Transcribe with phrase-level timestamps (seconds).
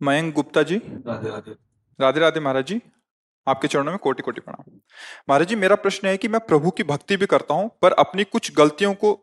[0.00, 1.54] मयंक गुप्ता जी। राधे राधे।
[1.98, 2.80] राधे राधे महाराज जी
[3.46, 4.78] आपके चरणों में कोटि कोटि प्रणाम।
[5.28, 8.24] महाराज जी मेरा प्रश्न है कि मैं प्रभु की भक्ति भी करता हूँ पर अपनी
[8.26, 9.18] कुछ गलतियों को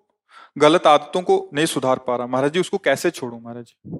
[0.58, 3.66] गलत आदतों को नहीं सुधार पा रहा। महाराज जी उसको कैसे छोड़ू महाराज?
[3.66, 3.98] जी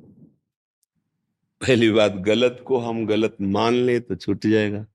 [1.62, 4.86] पहली बात गलत को हम गलत मान ले तो छूट जाएगा।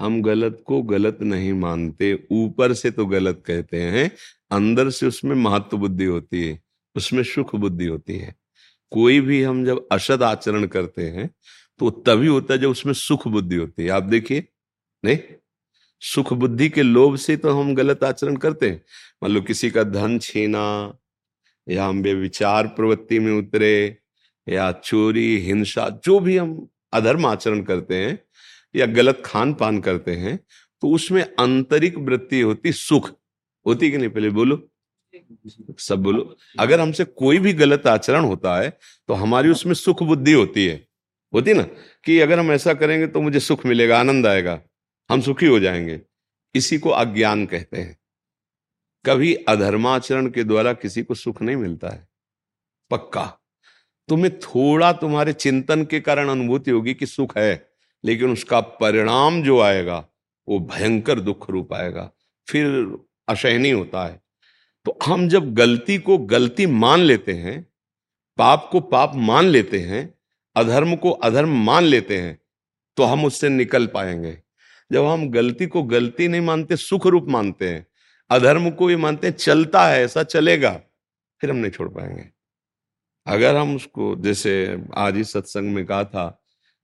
[0.00, 4.10] हम गलत को गलत नहीं मानते ऊपर से तो गलत कहते हैं
[4.52, 6.58] अंदर से उसमें महत्व बुद्धि होती है
[6.96, 8.34] उसमें सुख बुद्धि होती है।
[8.94, 11.28] कोई भी हम जब असद आचरण करते हैं
[11.80, 14.44] तो तभी होता है जब उसमें सुख बुद्धि होती है। आप देखिए,
[15.04, 15.18] नहीं?
[16.02, 18.82] सुख बुद्धि के लोभ से तो हम गलत आचरण करते हैं।
[19.22, 20.64] मान लो किसी का धन छीना,
[21.66, 23.98] या हम विचार प्रवृत्ति में उतरे,
[24.46, 28.18] या चोरी, हिंसा, जो भी हम अधर्म आचरण करते हैं,
[28.74, 30.38] या गलत खान पान करते हैं
[30.82, 33.10] तो उसमें आंतरिक वृत्ति होती सुख।
[33.66, 34.10] होती कि नहीं?
[34.10, 34.56] पहले बोलो।
[35.78, 38.78] सब बोलो। अगर हमसे कोई भी गलत आचरण होता है
[39.08, 40.86] तो हमारी उसमें सुख बुद्धि होती है।
[41.34, 41.62] होती ना?
[42.04, 44.60] कि अगर हम ऐसा करेंगे तो मुझे सुख मिलेगा, आनंद आएगा,
[45.10, 46.00] हम सुखी हो जाएँगे।
[46.54, 47.98] इसी को अज्ञान कहते हैं।
[49.06, 52.08] कभी अधर्माचरण के द्वारा किसी को सुख नहीं मिलता है।
[52.90, 53.40] पक्का।
[54.08, 57.68] तुम्हें थोड़ा तुम्हारे चिंतन के कारण अनुभूति होगी कि सुख है,
[58.04, 60.08] लेकिन उसका परिणाम जो आएगा,
[60.48, 62.10] वो भयंकर दुख रूप आएगा।
[62.48, 64.23] फिर असहनीय होता है।
[64.86, 67.60] तो हम जब गलती को गलती मान लेते हैं,
[68.38, 70.14] पाप को पाप मान लेते हैं,
[70.56, 72.38] अधर्म को अधर्म मान लेते हैं
[72.96, 74.36] तो हम उससे निकल पाएँगे।
[74.90, 77.86] जब हम गलती को गलती नहीं मानते, सुख रूप मानते हैं,
[78.30, 80.70] अधर्म को भी मानते हैं, चलता है, ऐसा चलेगा,
[81.40, 82.28] फिर हम नहीं छोड़ पाएँगे।
[83.26, 86.26] अगर हम उसको, जैसे आज ही सत्संग में कहा था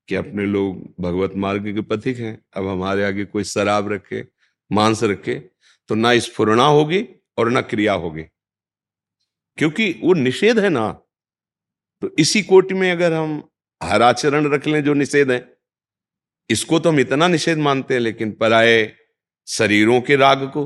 [0.09, 4.27] कि अपने लोग भगवत मार्ग के पथिक हैं, अब हमारे आगे कोई शराब रखे,
[4.71, 5.35] मांस रखे
[5.89, 7.07] तो ना स्फुरना होगी
[7.41, 8.23] और ना क्रिया होगी।
[9.59, 10.91] क्योंकि वो निषेध है ना
[12.03, 13.43] तो इसी कोटि में अगर हम
[13.81, 15.39] हर आचरण रख लें जो निषेध है,
[16.51, 18.93] इसको तो हम इतना निषेध मानते हैं, लेकिन पराए
[19.49, 20.65] शरीरों के राग को,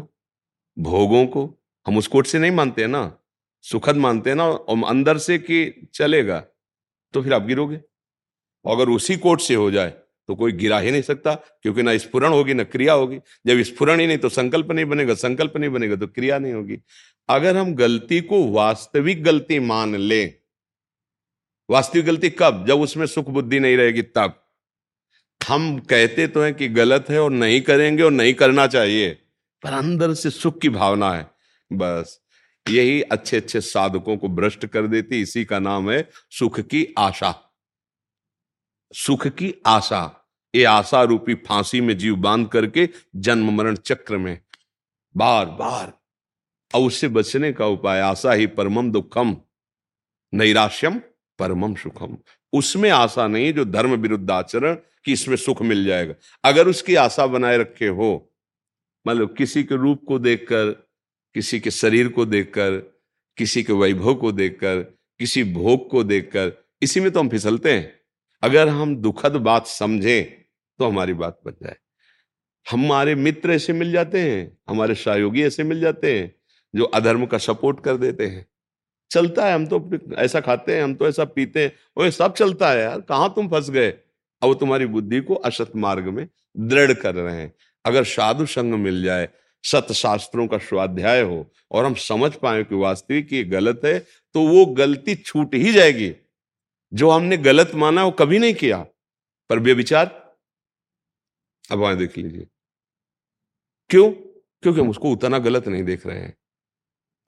[0.76, 1.44] भोगों को,
[1.86, 3.18] हम उस कोट से नहीं मानते हैं ना,
[3.64, 6.40] सुखद मानते हैं ना, और अंदर से कि चलेगा
[7.14, 7.76] तो फिर आप गिरोगे।
[8.64, 9.90] अगर उसी कोट से हो जाए
[10.28, 14.00] तो कोई गिरा ही नहीं सकता, क्योंकि ना स्फुरण होगी, ना क्रिया होगी। जब स्फुरण
[14.00, 16.78] ही नहीं तो संकल्प नहीं बनेगा, संकल्प नहीं बनेगा तो क्रिया नहीं होगी।
[17.28, 20.34] अगर हम गलती को वास्तविक गलती मान लें,
[21.68, 22.64] वास्तविक गलती कब?
[22.68, 24.40] जब उसमें सुख बुद्धि नहीं रहेगी, तब।
[25.40, 29.10] हम कहते तो हैं कि गलत है और नहीं करेंगे और नहीं करना चाहिए,
[29.62, 31.30] पर अंदर से सुख की भावना है।
[31.70, 32.20] बस,
[32.66, 37.43] यही अच्छे अच्छे साधकों को भ्रष्ट कर देती, इसी का नाम है सुख की आशा।
[38.96, 44.38] सुख की आशा। ये आशा रूपी फांसी में जीव बाँध करके जन्म मरण चक्र में
[45.16, 45.92] बार बार
[46.74, 49.36] और उससे बचने का उपाय। आशा ही परमम दुखम,
[50.32, 50.98] नैराश्यम
[51.38, 52.16] परमम सुखम।
[52.52, 54.74] उसमें आशा नहीं, जो धर्म विरुद्ध आचरण
[55.04, 56.14] कि इसमें सुख मिल जाएगा।
[56.44, 58.30] अगर उसकी आशा बनाए रखे हो
[59.06, 60.70] मतलब किसी के रूप को देखकर,
[61.34, 62.76] किसी के शरीर को देखकर,
[63.36, 64.80] किसी के वैभव को देखकर,
[65.18, 66.52] किसी भोग को देखकर,
[66.82, 68.03] इसी में तो हम फिसलते हैं।
[68.44, 70.24] अगर हम दुखद बात समझें
[70.78, 71.76] तो हमारी बात बच जाए।
[72.66, 76.34] हमारे मित्र ऐसे मिल जाते हैं, हमारे सहयोगी ऐसे मिल जाते हैं,
[76.74, 78.46] जो अधर्म का सपोर्ट कर देते हैं।
[79.10, 82.70] चलता है, हम तो ऐसा खाते हैं, हम तो ऐसा पीते हैं। वो सब चलता
[82.70, 83.90] है यार, कहाँ तुम फंस गए?
[83.90, 86.26] अब वो तुम्हारी बुद्धि को असत मार्ग में
[86.56, 87.52] दृढ़ कर रहे हैं।
[87.84, 89.28] अगर साधु संग मिल जाए
[89.64, 93.98] सत शास्त्रों का स्वाध्याय हो, और हम समझ पाए कि वास्तविक ये गलत है
[94.34, 96.12] तो वो गलती छूट ही जाएगी।
[96.94, 98.86] जो हमने गलत माना, वो कभी नहीं किया।
[99.48, 100.36] पर विचार
[101.70, 102.46] अब वहाँ देख लीजिए।
[103.88, 104.12] क्यों?
[104.62, 106.38] क्योंकि हम उसको उतना गलत नहीं देख रहे हैं।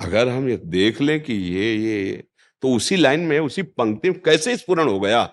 [0.00, 2.24] अगर हम ये देख लें कि ये ये
[2.62, 5.24] तो उसी लाइन में, उसी पंक्ति में कैसे स्पूर्ण हो गया?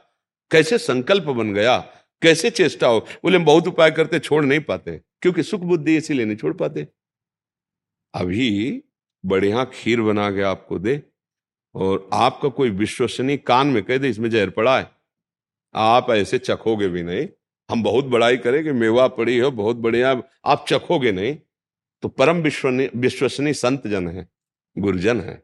[0.52, 1.78] कैसे संकल्प बन गया?
[2.22, 3.00] कैसे चेष्टा हो?
[3.00, 6.88] बोले, हम बहुत उपाय करते, छोड़ नहीं पाते। क्योंकि सुख बुद्धि इसीलिए नहीं छोड़ पाते।
[8.14, 8.84] अभी
[9.26, 11.04] बढ़िया खीर बना के आपको दे।
[11.76, 14.90] और आपका कोई विश्वसनीय कान में कह दे, इसमें जहर पड़ा है।
[15.76, 17.28] आप ऐसे चखोगे भी नहीं।
[17.70, 20.12] हम बहुत बड़ाई करें कि मेवा पड़ी हो, बहुत बढ़िया।
[20.46, 21.38] आप चखोगे नहीं
[22.04, 22.42] तो परम
[22.96, 24.28] विश्वसनीय संत जन है,
[24.76, 25.42] गुरुजन है।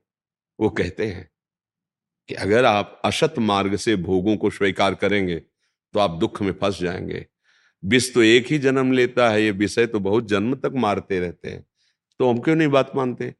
[0.59, 1.29] वो कहते हैं
[2.29, 5.35] कि अगर आप असत मार्ग से भोगों को स्वीकार करेंगे
[5.93, 7.25] तो आप दुख में फंस जाएँगे।
[7.83, 11.49] विष तो एक ही जन्म लेता है, ये विषय तो बहुत जन्म तक मारते रहते
[11.49, 11.65] हैं।
[12.19, 13.33] तो हम क्यों नहीं बात मानते?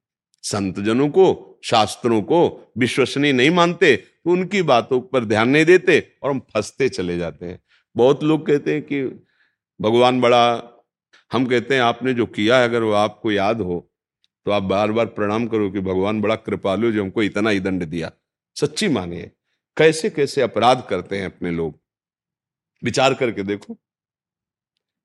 [0.43, 5.99] संत जनों को शास्त्रों को विश्वसनीय नहीं मानते तो उनकी बातों पर ध्यान नहीं देते
[6.23, 7.59] और हम फंसते चले जाते हैं।
[7.95, 9.03] बहुत लोग कहते हैं कि
[9.79, 10.61] भगवान बड़ा,
[11.31, 13.85] हम कहते हैं आपने जो किया है, अगर वो आपको याद हो
[14.45, 17.83] तो आप बार बार प्रणाम करो कि भगवान बड़ा कृपालु जो हमको इतना ही दंड
[17.85, 18.11] दिया।
[18.55, 19.31] सच्ची मानिए
[19.77, 21.79] कैसे कैसे अपराध करते हैं अपने लोग?
[22.83, 23.73] विचार करके देखो।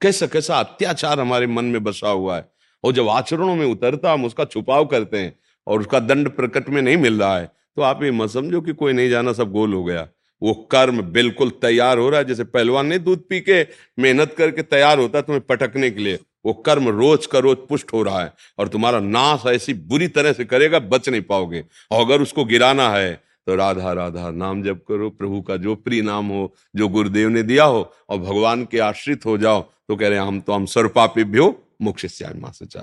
[0.00, 2.48] कैसा कैसा अत्याचार हमारे मन में बसा हुआ है,
[2.84, 5.34] और जब आचरणों में उतरता, हम उसका छुपाव करते हैं
[5.66, 8.72] और उसका दंड प्रकट में नहीं मिल रहा है। तो आप ये मत समझो कि
[8.72, 10.06] कोई नहीं जाना, सब गोल हो गया।
[10.42, 13.62] वो कर्म बिल्कुल तैयार हो रहा है। जैसे पहलवान ने दूध पी के
[13.98, 17.92] मेहनत करके तैयार होता है तुम्हें पटकने के लिए। वो कर्म रोज का रोज पुष्ट
[17.92, 22.04] हो रहा है और तुम्हारा नाश ऐसी बुरी तरह से करेगा, बच नहीं पाओगे। और
[22.04, 23.12] अगर उसको गिराना है
[23.46, 27.42] तो राधा राधा, नाम जप करो। प्रभु का जो प्रिय नाम हो, जो गुरुदेव ने
[27.42, 31.48] दिया हो और भगवान के आश्रित हो जाओ तो कह रहे हम तो हम सर्वपापिभ्यो
[31.82, 32.80] मोक्ष माँ से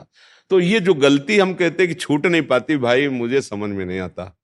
[0.49, 3.99] तो ये जो गलती हम कहते कि छूट नहीं पाती, भाई, मुझे समझ में नहीं
[3.99, 4.38] आता।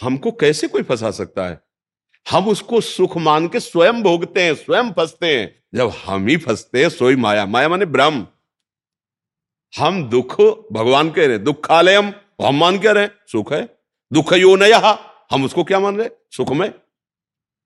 [0.00, 1.60] हमको कैसे कोई फंसा सकता है?
[2.30, 6.82] हम उसको सुख मान के स्वयं भोगते हैं, स्वयं फंसते हैं। जब हम ही फंसते
[6.82, 8.26] हैं, सोई माया। माया माने ब्रह्म।
[9.78, 10.40] हम दुख
[10.72, 12.12] भगवान कह रहे दुखालयम
[12.44, 13.78] हम मान क्या रहे सुख है।
[14.12, 16.74] दुख यो नया। हम उसको क्या मान रहे सुख में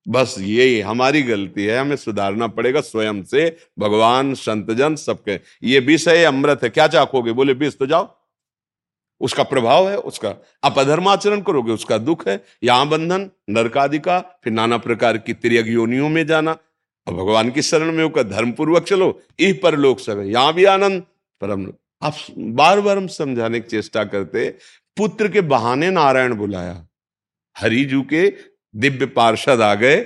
[0.09, 6.07] बस यही, हमारी गलती है, हमें सुधारना पड़ेगा स्वयं से, भगवान संतजन सबके। ये विष
[6.07, 7.31] है अमृत है, क्या चाकोगे?
[7.31, 8.17] बोले, विष तो जाओ।
[9.21, 14.53] उसका प्रभाव है, उसका आप अधर्माचरण करोगे, उसका दुख है। यहाँ बंधन, नरकादि का, फिर
[14.53, 16.57] नाना प्रकार की त्रियग योनियों में जाना।
[17.07, 20.65] और भगवान की शरण में होकर धर्म पूर्वक चलो, इह पर लोग सब यहाँ भी
[20.65, 21.03] आनंद।
[21.41, 21.73] परम
[22.03, 24.49] आप बार बार हम समझाने की चेष्टा करते,
[24.97, 26.87] पुत्र के बहाने नारायण बुलाया।
[27.57, 30.05] हरिजू के दिव्य पार्षद आ गए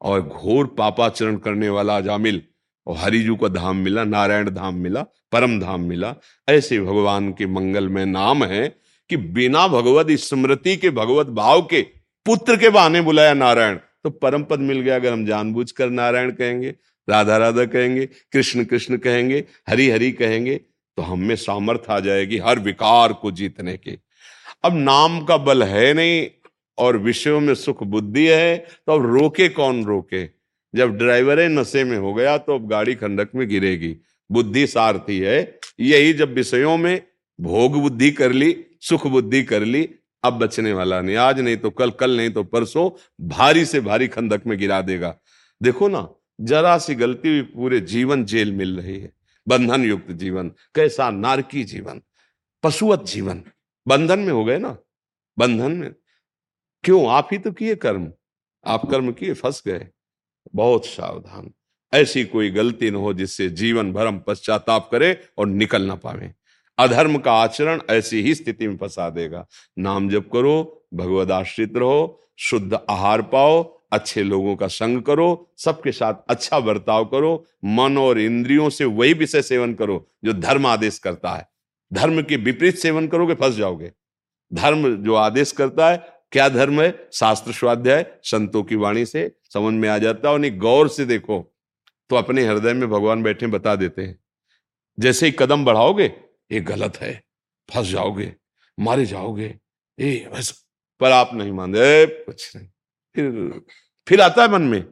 [0.00, 2.42] और घोर पापाचरण करने वाला जामिल
[2.86, 5.02] और हरिजू का धाम मिला, नारायण धाम मिला,
[5.32, 6.14] परम धाम मिला।
[6.48, 8.68] ऐसे भगवान के मंगल में नाम है
[9.10, 11.82] कि बिना भगवत स्मृति के, भगवत भाव के,
[12.26, 16.30] पुत्र के बहाने बुलाया नारायण। तो परम पद मिल गया अगर हम जानबूझ कर नारायण
[16.30, 16.74] कहेंगे,
[17.08, 20.56] राधा राधा कहेंगे, कृष्ण कृष्ण कहेंगे, हरि हरि कहेंगे
[20.98, 23.98] तो हम में सामर्थ्य आ जाएगी हर विकार को जीतने के।
[24.64, 26.26] अब नाम का बल है नहीं
[26.78, 30.24] और विषयों में सुख बुद्धि है तो अब रोके कौन रोके?
[30.74, 33.96] जब ड्राइवर है नशे में हो गया तो अब गाड़ी खंडक में गिरेगी।
[34.30, 37.00] बुद्धि सारथी है। यही जब विषयों में
[37.38, 39.88] भोग बुद्धि कर ली, सुख बुद्धि कर ली,
[40.24, 42.90] अब बचने वाला नहीं। आज नहीं तो कल कल नहीं तो परसों
[43.28, 45.14] भारी से भारी खंडक में गिरा देगा।
[45.60, 46.08] देखो ना,
[46.40, 49.12] जरा सी गलती हुई पूरे जीवन जेल मिल रही है।
[49.46, 52.00] बंधन युक्त जीवन, कैसा नारकी जीवन,
[52.62, 53.42] पशुवत जीवन।
[53.86, 54.76] बंधन में हो गए ना?
[55.38, 55.90] बंधन में।
[56.88, 57.10] क्यों?
[57.10, 58.12] आप ही तो किए कर्म।
[58.66, 59.88] आप कर्म किए, फंस गए।
[60.54, 61.52] बहुत सावधान।
[61.94, 66.34] ऐसी कोई गलती न हो जिससे जीवन भर हम पश्चाताप करे और निकल ना पावे।
[66.78, 69.46] अधर्म का आचरण ऐसी ही स्थिति में फंसा देगा।
[69.78, 75.92] नाम जप करो भगवत आश्रित रहो, शुद्ध आहार पाओ, अच्छे लोगों का संग करो, सबके
[75.92, 80.98] साथ अच्छा बर्ताव करो, मन और इंद्रियों से वही विषय सेवन करो जो धर्म आदेश
[80.98, 81.48] करता है।
[81.92, 83.92] धर्म के विपरीत सेवन करोगे, फंस जाओगे।
[84.54, 87.08] धर्म जो आदेश करता है क्या धर्म है?
[87.12, 91.40] शास्त्र स्वाध्याय संतों की वाणी से समझ में आ जाता है गौर से देखो
[92.10, 94.18] तो अपने हृदय में भगवान बैठे बता देते हैं।
[94.98, 96.04] जैसे ही कदम बढ़ाओगे,
[96.50, 97.12] ये गलत है,
[97.68, 98.32] फंस जाओगे,
[98.78, 99.54] मारे जाओगे
[99.98, 100.54] ए वैसा
[101.00, 102.66] पर आप नहीं मानते कुछ नहीं।
[103.16, 103.60] फिर
[104.06, 104.82] फिर आता है मन में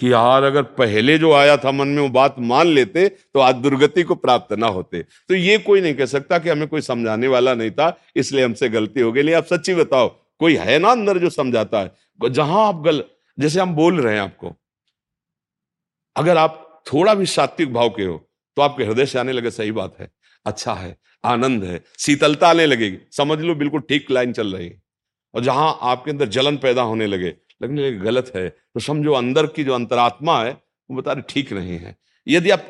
[0.00, 3.54] कि यार, अगर पहले जो आया था मन में, वो बात मान लेते तो आज
[3.56, 7.28] दुर्गति को प्राप्त ना होते। तो ये कोई नहीं कह सकता कि हमें कोई समझाने
[7.28, 10.08] वाला नहीं था, इसलिए हमसे गलती हो गई। आप सच्ची बताओ
[10.40, 11.94] कोई है ना अंदर जो समझाता है?
[12.30, 13.02] जहाँ आप गल,
[13.38, 14.54] जैसे हम बोल रहे हैं आपको।
[16.16, 18.16] अगर आप थोड़ा भी सात्विक भाव के हो
[18.56, 20.10] तो आपके हृदय से आने लगे, सही बात है।
[20.46, 24.80] अच्छा है, आनंद है, शीतलता आने लगेगी। समझ लो, बिल्कुल ठीक लाइन चल रही है।
[25.34, 29.46] और जहाँ आपके अंदर जलन पैदा होने लगे, लगने लगे, गलत है तो समझो अंदर
[29.48, 32.60] की जो अंतरात्मा है, वो बता रहे, ठीक नहीं है। यदि आप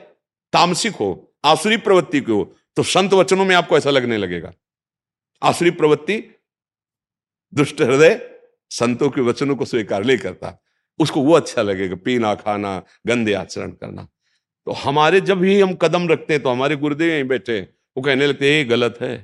[0.52, 2.44] तामसिक हो, आसुरी प्रवृत्ति के हो
[2.76, 4.52] तो संत वचनों में आपको ऐसा लगने लगेगा।
[5.42, 6.18] आसुरी प्रवृत्ति
[7.52, 8.20] दुष्ट हृदय
[8.70, 10.58] संतों के वचनों को स्वीकार नहीं करता।
[11.00, 12.76] उसको वो अच्छा लगेगा पीना खाना
[13.06, 14.06] गंदे आचरण करना।
[14.66, 17.60] तो हमारे जब भी हम कदम रखते हैं तो हमारे गुरुदेव यहीं बैठे
[17.96, 19.16] वो कहने लगते ये गलत है।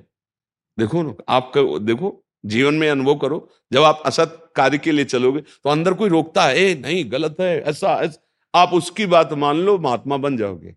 [0.79, 5.41] देखो ना आप देखो जीवन में अनुभव करो। जब आप असत कार्य के लिए चलोगे
[5.41, 8.21] तो अंदर कोई रोकता है ए नहीं गलत है ऐसा, ऐसा।
[8.55, 10.75] आप उसकी बात मान लो महात्मा बन जाओगे।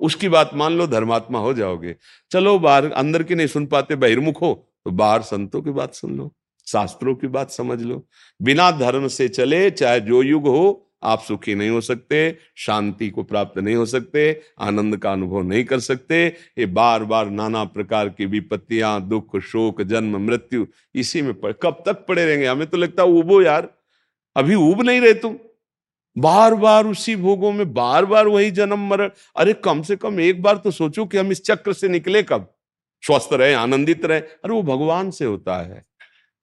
[0.00, 1.94] उसकी बात मान लो धर्मात्मा हो जाओगे।
[2.30, 4.52] चलो बाहर अंदर की नहीं सुन पाते बहिर्मुख हो
[4.84, 6.32] तो बाहर संतों की बात सुन लो।
[6.72, 8.06] शास्त्रों की बात समझ लो।
[8.42, 13.22] बिना धर्म से चले, चाहे जो युग हो, आप सुखी नहीं हो सकते, शांति को
[13.22, 16.26] प्राप्त नहीं हो सकते, आनंद का अनुभव नहीं कर सकते।
[16.58, 21.82] ये बार बार नाना प्रकार की विपत्तियाँ, दुख, शोक, जन्म, मृत्यु, इसी में पड़, कब
[21.86, 22.46] तक पड़े रहेंगे?
[22.46, 23.68] हमें तो लगता है उबो यार,
[24.36, 25.36] अभी उब नहीं रहे तुम।
[26.18, 30.42] बार बार उसी भोगों में बार बार वही जन्म, मरण। अरे कम से कम एक
[30.42, 32.54] बार तो सोचो कि हम इस चक्र से निकले कब?
[33.02, 35.84] स्वस्थ रहे, आनंदित रहे। अरे वो भगवान से होता है।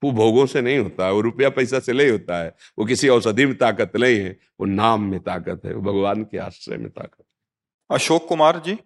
[0.04, 3.08] वो भोगों से नहीं होता है वो रुपया पैसा से नहीं होता है वो किसी
[3.10, 6.90] औषधि में ताकत नहीं है वो नाम में ताकत है वो भगवान के आश्रय में
[6.90, 7.24] ताकत
[7.90, 8.78] अशोक कुमार जी।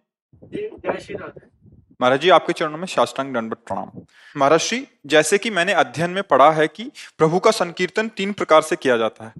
[2.02, 4.02] महाराज जी आपके चरणों में शास्त्रांग दंडवत प्रणाम।
[4.38, 6.84] महाराज जी जैसे कि मैंने अध्ययन में पढ़ा है कि
[7.18, 9.34] प्रभु का संकीर्तन तीन प्रकार से किया जाता है।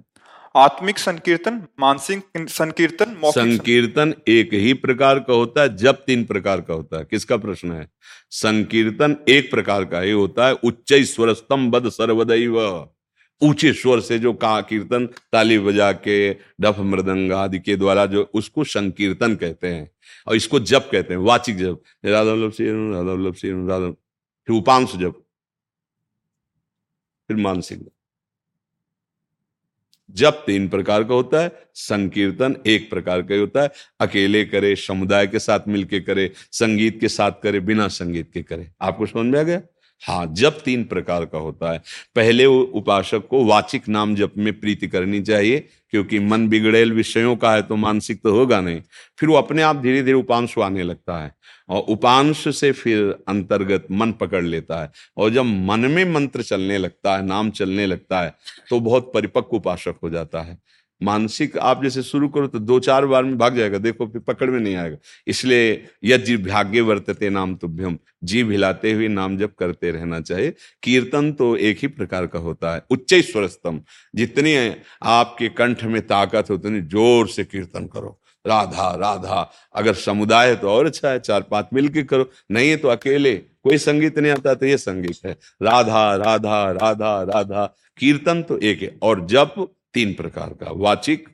[0.56, 6.74] आत्मिक संकीर्तन, मानसिक संकीर्तन संकीर्तन। एक ही प्रकार का होता है, जब तीन प्रकार का
[6.74, 7.90] होता है। किसका प्रश्न है?
[8.30, 12.88] संकीर्तन एक प्रकार का ही होता है उच्च स्वर स्तंभ सर्वदैव।
[13.42, 18.30] ऊँचे स्वर से जो कहा कीर्तन, ताली बजा के, डफ मृदंग आदि के द्वारा जो
[18.34, 19.90] उसको संकीर्तन कहते हैं।
[20.26, 23.90] और इसको जप कहते हैं, वाचिक जप। राधा वल्लभ सिंह राधा वल्लभ सिंह राधा
[24.46, 25.24] फिर उपांश जप।
[27.28, 27.92] फिर मानसिक जप
[30.14, 35.26] जब तीन प्रकार का होता है, संकीर्तन एक प्रकार का होता है। अकेले करे, समुदाय
[35.26, 39.40] के साथ मिलके करे, संगीत के साथ करे, बिना संगीत के करे। आपको समझ में
[39.40, 39.62] आ गया?
[40.02, 41.78] हाँ जब तीन प्रकार का होता है।
[42.16, 45.58] पहले उपासक को वाचिक नाम जप में प्रीति करनी चाहिए,
[45.90, 48.80] क्योंकि मन बिगड़ेल, विषयों का है तो मानसिक तो होगा नहीं।
[49.18, 51.32] फिर वो अपने आप धीरे धीरे उपांश आने लगता है
[51.68, 56.78] और उपांश से फिर अंतर्गत मन पकड़ लेता है और जब मन में मंत्र चलने
[56.78, 58.34] लगता है, नाम चलने लगता है
[58.70, 60.58] तो बहुत परिपक्व उपासक हो जाता है।
[61.00, 64.50] मानसिक आप जैसे शुरू करो तो दो चार बार में भाग जाएगा, देखो फिर पकड़
[64.50, 69.90] में नहीं आएगा। इसलिए यदि भाग्य वर्तते नाम तुभ्यम जीव हिलाते हुए नाम जब करते
[69.90, 73.80] रहना चाहिए। कीर्तन तो एक ही प्रकार का होता है, उच्च स्वरस्तम
[74.14, 74.56] जितनी
[75.04, 80.54] आपके कंठ में ताकत हो, उतनी ज़ोर से कीर्तन करो। राधा राधा, अगर समुदाय है
[80.56, 84.18] तो और अच्छा है, चार पाँच मिल के करो। नहीं है तो अकेले, कोई संगीत
[84.18, 87.64] नहीं आता तो ये संगीत है। राधा राधा राधा राधा,
[87.98, 89.54] कीर्तन तो एक है। और जप
[89.94, 91.28] तीन प्रकार का। वाचिक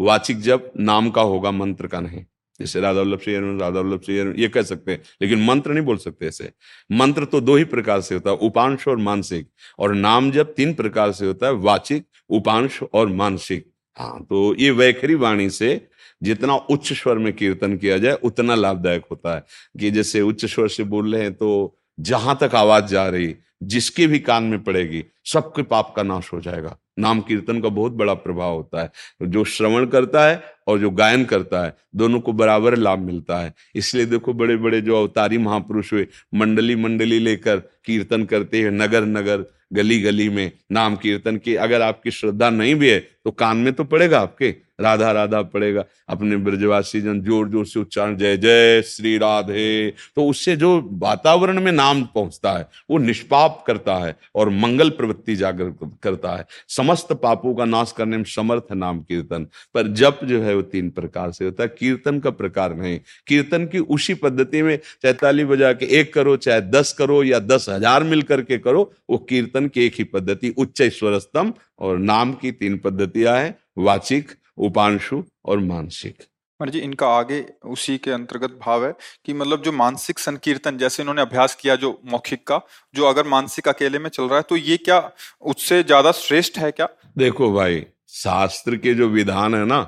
[0.00, 2.24] वाचिक जब नाम का होगा, मंत्र का नहीं।
[2.60, 5.96] जैसे राधा वल्लभ श्री राधा वल्लभ श्री ये कह सकते हैं, लेकिन मंत्र नहीं बोल
[5.96, 6.50] सकते ऐसे।
[6.92, 9.48] मंत्र तो दो ही प्रकार से होता है, उपांश और मानसिक।
[9.78, 14.70] और नाम जब तीन प्रकार से होता है, वाचिक, उपांश और मानसिक। हाँ तो ये
[14.70, 15.88] वैखरी वाणी से
[16.22, 19.44] जितना उच्च स्वर में कीर्तन किया जाए, उतना लाभदायक होता है।
[19.80, 24.06] कि जैसे उच्च स्वर से बोल रहे हैं तो जहाँ तक आवाज़ जा रही, जिसके
[24.06, 28.14] भी कान में पड़ेगी, सबके पाप का नाश हो जाएगा। नाम कीर्तन का बहुत बड़ा
[28.16, 28.90] प्रभाव होता है।
[29.22, 33.54] जो श्रवण करता है और जो गायन करता है, दोनों को बराबर लाभ मिलता है।
[33.74, 39.04] इसलिए देखो बड़े बड़े जो अवतारी महापुरुष हुए मंडली मंडली लेकर कीर्तन करते हैं नगर
[39.06, 43.56] नगर गली गली में नाम कीर्तन की अगर आपकी श्रद्धा नहीं भी है तो कान
[43.56, 48.36] में तो पड़ेगा आपके। राधा राधा पड़ेगा। अपने ब्रजवासी जन ज़ोर ज़ोर से उच्चारण, जय
[48.36, 50.70] जय श्री राधे। तो उससे जो
[51.00, 55.72] वातावरण में नाम पहुँचता है, वो निष्पाप करता है और मंगल प्रवृत्ति जागर
[56.02, 60.54] करता है। समस्त पापों का नाश करने में समर्थ नाम कीर्तन। पर जप जो है
[60.54, 64.76] वो तीन प्रकार से होता है। कीर्तन का प्रकार नहीं। कीर्तन की उसी पद्धति में
[64.76, 68.90] चाहे ताली बजा के एक करो, चाहे दस करो या दस हज़ार मिल करके करो,
[69.10, 74.30] वो कीर्तन की एक ही पद्धति उच्च स्वरस्तम और नाम की तीन पद्धतियाँ हैं, वाचिक
[74.58, 76.26] उपांशु और मानसिक।
[76.60, 78.92] जी इनका आगे उसी के अंतर्गत भाव है
[79.24, 82.60] कि मतलब जो मानसिक संकीर्तन जैसे इन्होंने अभ्यास किया जो मौखिक का
[82.94, 84.98] जो अगर मानसिक अकेले में चल रहा है तो ये क्या
[85.42, 86.88] उससे ज़्यादा श्रेष्ठ है क्या?
[87.18, 89.80] देखो भाई शास्त्र के जो विधान है ना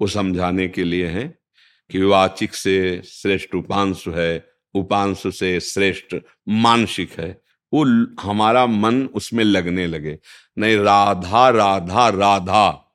[0.00, 1.26] वो समझाने के लिए है
[1.90, 4.44] कि वाचिक से श्रेष्ठ उपांशु है
[4.74, 6.14] उपांशु से श्रेष्ठ
[6.48, 7.30] मानसिक है।
[7.72, 7.84] वो
[8.22, 10.18] हमारा मन उसमें लगने लगे।
[10.58, 12.87] नहीं राधा राधा राधा।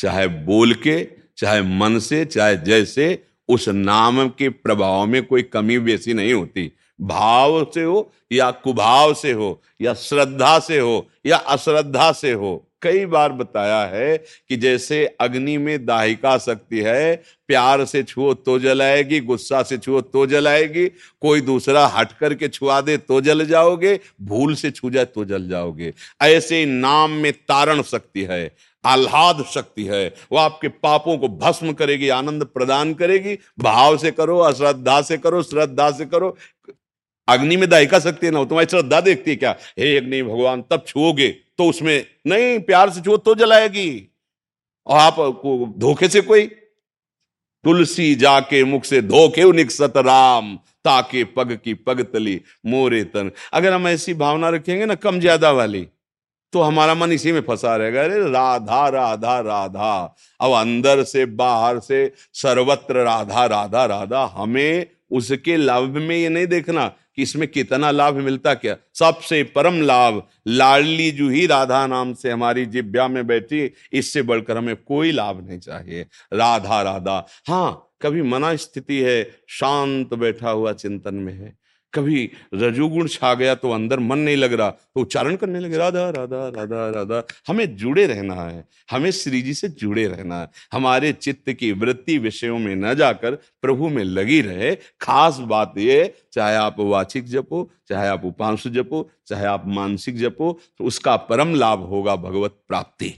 [0.00, 5.78] चाहे बोल के, चाहे मन से, चाहे जैसे उस नाम के प्रभाव में कोई कमी
[5.78, 11.36] बेसी नहीं होती। भाव से हो या कुभाव से हो, या श्रद्धा से हो, या
[11.36, 17.84] अश्रद्धा से हो। कई बार बताया है कि जैसे अग्नि में दाहिका शक्ति है, प्यार
[17.84, 20.86] से छुओ तो जलाएगी, गुस्सा से छुओ तो जलाएगी,
[21.20, 25.48] कोई दूसरा हट करके छुआ दे तो जल जाओगे, भूल से छू जाए तो जल
[25.48, 25.92] जाओगे।
[26.22, 32.08] ऐसे नाम में तारण शक्ति है। आह्लाद शक्ति है। वो आपके पापों को भस्म करेगी,
[32.08, 36.36] आनंद प्रदान करेगी। भाव से करो, अश्रद्धा से करो, श्रद्धा से करो।
[37.28, 38.44] अग्नि में दायिका सकती है ना?
[38.44, 39.54] तुम्हारी श्रद्धा देखती है क्या?
[39.78, 44.08] हे अग्नि, भगवान, तब छुओगे तो उसमें नहीं, प्यार से छुओ तो जलाएगी।
[44.86, 45.16] और आप
[45.78, 46.46] धोखे से कोई?
[47.64, 53.72] तुलसी जाके मुख से धोखे निकसत राम, ताके पग की पग तली मोरे तन। अगर
[53.72, 55.86] हम ऐसी भावना रखेंगे ना, कम ज़्यादा वाली।
[56.52, 61.78] तो हमारा मन इसी में फंसा रहेगा, अरे राधा राधा राधा। अब अंदर से, बाहर
[61.78, 67.90] से, सर्वत्र राधा राधा राधा। हमें उसके लाभ में ये नहीं देखना कि इसमें कितना
[67.90, 73.26] लाभ मिलता क्या। सबसे परम लाभ, लाडली जू ही राधा नाम से हमारी जिब्या में
[73.26, 79.22] बैठी, इससे बढ़कर हमें कोई लाभ नहीं चाहिए। राधा राधा। हाँ कभी मना स्थिति है,
[79.48, 81.58] शांत बैठा हुआ चिंतन में है।
[81.92, 86.08] कभी रजोगुण छा गया तो अंदर मन नहीं लग रहा तो उच्चारण करने लगे, राधा
[86.10, 91.12] राधा राधा राधा। हमें जुड़े रहना है, हमें श्री जी से जुड़े रहना है। हमारे
[91.12, 96.56] चित्त की वृत्ति विषयों में न जाकर प्रभु में लगी रहे। खास बात ये, चाहे
[96.56, 101.80] आप वाचिक जपो, चाहे आप उपांशु जपो, चाहे आप मानसिक जपो तो उसका परम लाभ
[101.80, 103.12] होगा भगवत प्राप्ति।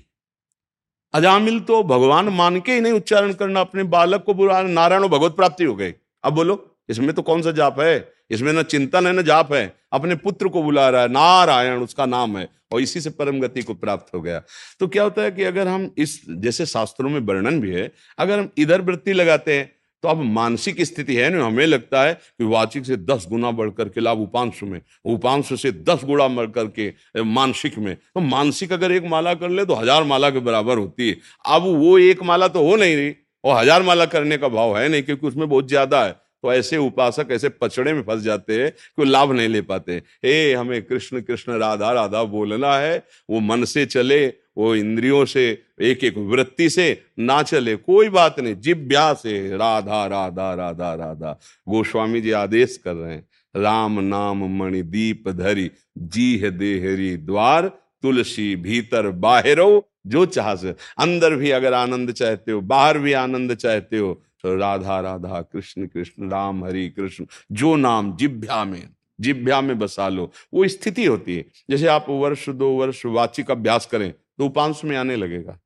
[1.14, 5.32] अजामिल तो भगवान मान के ही नहीं उच्चारण करना, अपने बालक को बुरा नारायण भगवत
[5.32, 5.92] प्राप्ति हो गई।
[6.24, 7.98] अब बोलो, इसमें तो कौन सा जाप है?
[8.32, 12.06] इसमें न चिंतन है, न जाप है। अपने पुत्र को बुला रहा है, नारायण, उसका
[12.06, 14.42] नाम है, और इसी से परम गति को प्राप्त हो गया।
[14.80, 18.38] तो क्या होता है कि अगर हम इस, जैसे शास्त्रों में वर्णन भी है, अगर
[18.38, 19.70] हम इधर वृत्ति लगाते हैं
[20.04, 23.68] तो अब मानसिक स्थिति है ना, हमें लगता है कि वाचिक से दस गुना बढ़
[23.70, 28.92] करके लाभ उपांशु में, उपांशु से दस गुणा बढ़ करके मानसिक में। तो मानसिक अगर
[28.92, 31.16] एक माला कर ले तो हज़ार माला के बराबर होती है।
[31.48, 33.14] अब वो एक माला तो हो नहीं रही,
[33.44, 36.76] और हज़ार माला करने का भाव है नहीं, क्योंकि उसमें बहुत ज़्यादा है। तो ऐसे
[36.76, 40.82] उपासक ऐसे पचड़े में फंस जाते हैं कि वो लाभ नहीं ले पाते हे। हमें
[40.82, 44.26] कृष्ण कृष्ण, राधा राधा बोलना है, वो मन से चले,
[44.58, 45.50] वो इंद्रियों से
[45.80, 51.38] एक एक वृत्ति से ना चले, कोई बात नहीं, जिब्या से, राधा राधा राधा राधा।
[51.68, 57.68] गोस्वामी जी आदेश कर रहे हैं, राम नाम मणि दीप धरी, जीह देहरी द्वार,
[58.02, 63.54] तुलसी भीतर बाहरो, जो चाह से। अंदर भी अगर आनंद चाहते हो, बाहर भी आनंद
[63.54, 69.60] चाहते हो तो राधा राधा, कृष्ण कृष्ण, राम, हरि, कृष्ण, जो नाम जिभ्या में जिभ्या
[69.60, 74.10] में बसा लो, वो स्थिति होती है। जैसे आप वर्ष, दो वर्ष वाचिक अभ्यास करें
[74.12, 75.58] तो उपांश में आने लगेगा।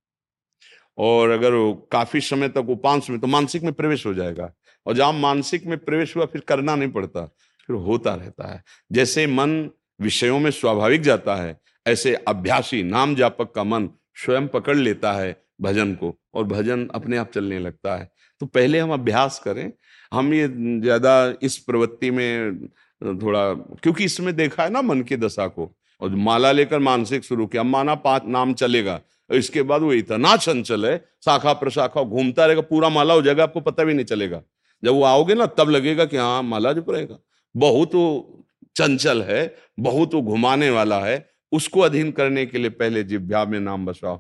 [0.98, 1.50] और अगर
[1.92, 4.52] काफ़ी समय तक उपांश में तो मानसिक में प्रवेश हो जाएगा।
[4.86, 7.24] और जहाँ मानसिक में प्रवेश हुआ, फिर करना नहीं पड़ता,
[7.68, 8.62] फिर होता रहता है।
[8.92, 14.76] जैसे मन विषयों में स्वाभाविक जाता है, ऐसे अभ्यासी नाम जापक का मन स्वयं पकड़
[14.76, 18.10] लेता है भजन को, और भजन अपने आप चलने लगता है।
[18.40, 19.70] तो पहले हम अभ्यास करें।
[20.12, 20.49] हम ये
[20.81, 22.66] ज़्यादा इस प्रवृत्ति में
[23.03, 27.46] थोड़ा, क्योंकि इसमें देखा है ना मन की दशा को। और माला लेकर मानसिक शुरू
[27.46, 32.61] किया माना पाँच नाम चलेगा। इसके बाद वो इतना चंचल है शाखा प्रशाखा घूमता रहेगा,
[32.62, 34.42] पूरा माला हो जाएगा, आपको पता भी नहीं चलेगा।
[34.83, 37.18] जब वो आओगे ना, तब लगेगा कि हाँ माला जो रहेगा।
[37.55, 38.44] बहुत वो
[38.77, 43.59] चंचल है, बहुत वो घुमाने वाला है, उसको अधीन करने के लिए पहले जिभ्या में
[43.61, 44.16] नाम बसाओ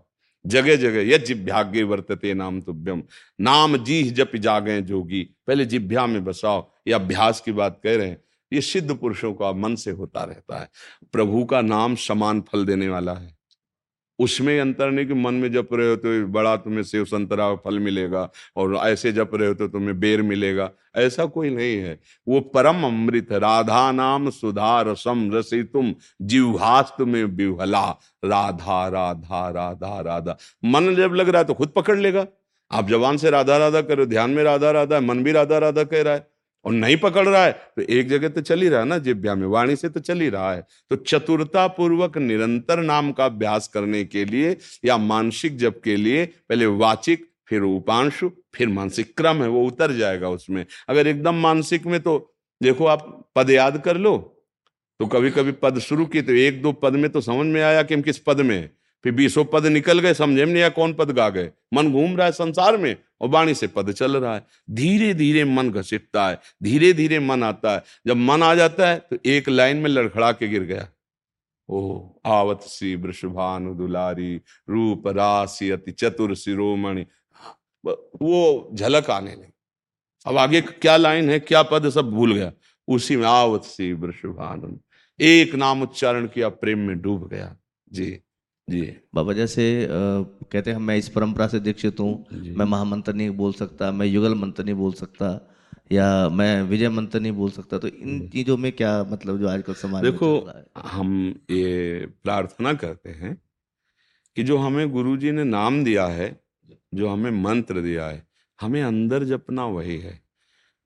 [0.46, 3.02] जगह जगह यह वर्तते नाम तुभ्यम।
[3.40, 8.08] नाम जीह जप जागे जोगी। पहले जिभ्या में बसाओ। ये अभ्यास की बात कह रहे
[8.08, 10.68] हैं। ये सिद्ध पुरुषों का मन से होता रहता है।
[11.12, 13.35] प्रभु का नाम समान फल देने वाला है।
[14.18, 17.78] उसमें अंतर नहीं कि मन में जप रहे हो तो बड़ा तुम्हें सेव संतरा फल
[17.78, 21.98] मिलेगा और ऐसे जप रहे हो तो तुम्हें बेर मिलेगा। ऐसा कोई नहीं है।
[22.28, 27.88] वो परम अमृत, राधा नाम सुधा रसम रसी तुम जिह्वास्त में विहला
[28.24, 32.26] राधा राधा राधा राधा। मन जब लग रहा है तो खुद पकड़ लेगा।
[32.70, 36.02] आप जवान से राधा राधा करो ध्यान में राधा राधा मन भी राधा राधा कह
[36.02, 36.26] रहा है।
[36.66, 39.34] और नहीं पकड़ रहा है तो एक जगह तो चल ही रहा है ना जिव्या
[39.34, 43.68] में, वाणी से तो चल ही रहा है। तो चतुरता पूर्वक निरंतर नाम का अभ्यास
[43.68, 49.42] करने के लिए या मानसिक जप के लिए पहले वाचिक, फिर उपांशु, फिर मानसिक क्रम
[49.42, 52.18] है, वो उतर जाएगा उसमें। अगर एकदम मानसिक में तो
[52.60, 54.16] देखो आप पद याद कर लो
[55.00, 57.82] तो कभी कभी पद शुरू किए तो एक दो पद में तो समझ में आया
[57.82, 58.70] कि हम किस पद में
[59.06, 62.26] फिर बीसों पद निकल गए, समझे में नहीं कौन पद गा गए। मन घूम रहा
[62.26, 66.40] है संसार में और वाणी से पद चल रहा है। धीरे धीरे मन घसीटता है
[66.62, 70.32] धीरे धीरे मन आता है। जब मन आ जाता है तो एक लाइन में लड़खड़ा
[70.32, 70.88] के गिर गया।
[71.68, 74.34] ओ आवत सी वृषभानु दुलारी
[74.70, 77.06] रूप राशि अति चतुर शिरोमणि।
[77.86, 79.52] वो झलक आने लगी।
[80.26, 82.52] अब आगे क्या लाइन है, क्या पद, सब भूल गया।
[82.88, 84.78] उसी में आवत सी वृषभानु
[85.20, 87.56] एक नाम उच्चारण किया, प्रेम में डूब गया।
[87.92, 88.20] जी।
[88.68, 88.80] जी।
[89.14, 93.52] बाबा जैसे आ, कहते हैं मैं इस परंपरा से दीक्षित हूँ। मैं महामंत्र नहीं बोल
[93.52, 95.28] सकता मैं युगल मंत्र नहीं बोल सकता
[95.92, 99.74] या मैं विजय मंत्र नहीं बोल सकता। तो इन। चीज़ों में क्या मतलब जो आजकल
[99.74, 100.30] समाज देखो
[100.86, 103.36] हम ये प्रार्थना करते हैं
[104.36, 106.28] कि जो हमें गुरुजी ने नाम दिया है
[106.94, 108.24] जो हमें मंत्र दिया है
[108.58, 110.20] हमें अंदर जपना वही है।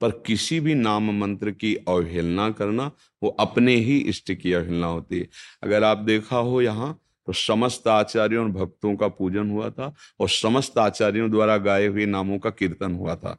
[0.01, 2.90] पर किसी भी नाम मंत्र की अवहेलना करना
[3.23, 5.29] वो अपने ही इष्ट की अवहेलना होती है।
[5.62, 6.99] अगर आप देखा हो यहाँ
[7.31, 12.07] तो समस्त आचार्यों और भक्तों का पूजन हुआ था और समस्त आचार्यों द्वारा गाए हुए
[12.07, 13.37] नामों का कीर्तन हुआ था।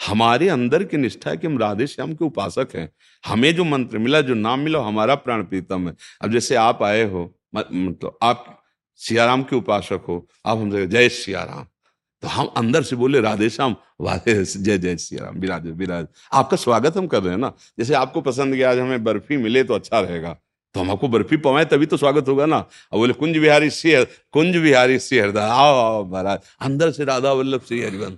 [0.00, 2.88] हमारे अंदर की निष्ठा है कि हम राधे श्याम के उपासक हैं।
[3.24, 7.04] हमें जो मंत्र मिला, जो नाम मिला हमारा प्राण प्रीतम है। अब जैसे आप आए
[7.04, 7.22] हो
[7.54, 8.64] मतलब आप
[9.00, 11.66] सियाराम के उपासक हो, आप हमसे जय सियाराम।
[12.22, 16.96] तो हम अंदर से बोले, राधे श्याम वादे जय जय सियाराम, विराज विराज। आपका स्वागत
[16.96, 17.52] हम कर रहे हैं ना?
[17.78, 20.36] जैसे आपको पसंद गया, आज हमें बर्फ़ी मिले तो अच्छा रहेगा।
[20.74, 22.56] तो हम आपको बर्फ़ी पवाए, तभी तो स्वागत होगा ना।
[22.92, 27.32] अब बोले, कुंज बिहारी सिंह कुंज बिहारी सिंह हरदा। आओ आओ, महाराज। अंदर से राधा
[27.32, 28.16] वल्लभ सिंह हरिवंश।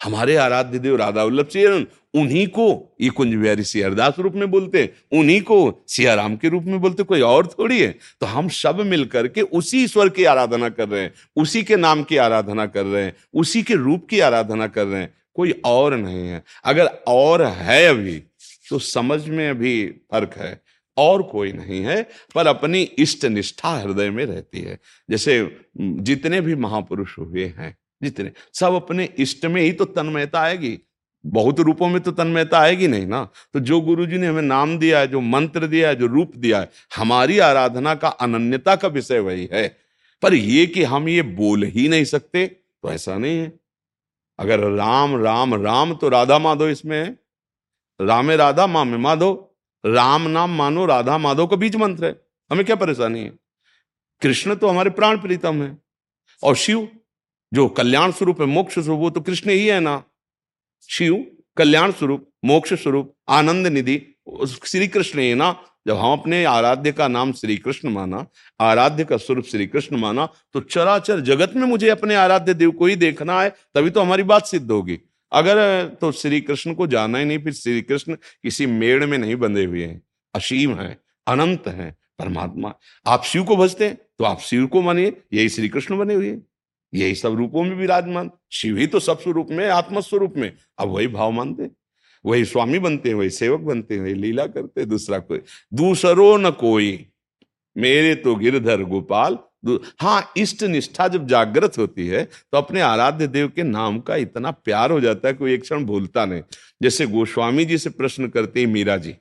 [0.00, 4.50] हमारे आराध्य देव राधा वल्लभ सिंह उन्हीं को ये कुंज बिहारी सिंह हरदास रूप में
[4.50, 8.48] बोलते हैं। उन्हीं को सियाराम के रूप में बोलते कोई और थोड़ी है। तो हम
[8.48, 12.66] सब मिलकर के उसी ईश्वर की आराधना कर रहे हैं, उसी के नाम की आराधना
[12.66, 16.42] कर रहे हैं, उसी के रूप की आराधना कर रहे हैं। कोई और नहीं है।
[16.64, 18.22] अगर और है अभी
[18.70, 20.60] तो समझ में अभी फ़र्क है।
[20.98, 22.02] और कोई नहीं है,
[22.34, 24.78] पर अपनी इष्ट निष्ठा हृदय में रहती है।
[25.10, 30.78] जैसे जितने भी महापुरुष हुए हैं, जितने, सब अपने इष्ट में ही तो तन्मयता आएगी।
[31.26, 33.28] बहुत रूपों में तो तन्मयता आएगी नहीं ना?
[33.52, 36.36] तो जो गुरु जी ने हमें नाम दिया है, जो मंत्र दिया है, जो रूप
[36.36, 39.76] दिया है, हमारी आराधना का अनन्यता का विषय वही है।
[40.22, 42.46] पर ये कि हम ये बोल ही नहीं सकते
[42.82, 43.52] तो ऐसा नहीं है।
[44.38, 47.18] अगर राम राम राम तो राधा माधो इसमें है।
[48.00, 49.47] रामे राधा, मामे माधो
[49.84, 53.32] राम नाम मानो, राधा माधव का बीज मंत्र है। हमें क्या परेशानी है?
[54.22, 55.76] कृष्ण तो हमारे प्राण प्रीतम है।
[56.42, 56.88] और शिव,
[57.54, 60.02] जो कल्याण स्वरूप है, मोक्ष स्वरूप, वो तो कृष्ण ही है ना।
[60.88, 61.24] शिव,
[61.56, 64.02] कल्याण स्वरूप, मोक्ष स्वरूप, आनंद निधि
[64.66, 68.26] श्री कृष्ण है ना। जब हम अपने आराध्य का नाम श्री कृष्ण माना,
[68.60, 72.86] आराध्य का स्वरूप श्री कृष्ण माना तो चराचर जगत में मुझे अपने आराध्य देव को
[72.86, 74.98] ही देखना है, तभी तो हमारी बात सिद्ध होगी।
[75.32, 79.36] अगर तो श्री कृष्ण को जाना ही नहीं, फिर श्री कृष्ण किसी मेड़ में नहीं
[79.36, 80.02] बंधे हुए हैं।
[80.34, 82.74] असीम है, अनंत है, परमात्मा।
[83.06, 86.38] आप शिव को भजते हैं तो आप शिव को मानिए, यही श्री कृष्ण बने हुए
[86.92, 91.06] यही सब रूपों में विराजमान। शिव ही तो सब स्वरूप में, आत्मस्वरूप में। अब वही
[91.06, 91.70] भाव मानते
[92.24, 95.40] वही स्वामी बनते हैं, वही सेवक बनते हैं, वही लीला करते दूसरा कोई।
[95.74, 97.06] दूसरो न कोई।
[97.76, 99.38] मेरे तो गिरधर गोपाल
[100.00, 104.50] हाँ इष्ट निष्ठा जब जागृत होती है तो अपने आराध्य देव के नाम का इतना
[104.50, 106.42] प्यार हो जाता है कोई एक क्षण भूलता नहीं।
[106.82, 109.14] जैसे गोस्वामी जी से प्रश्न करते हैं मीरा जी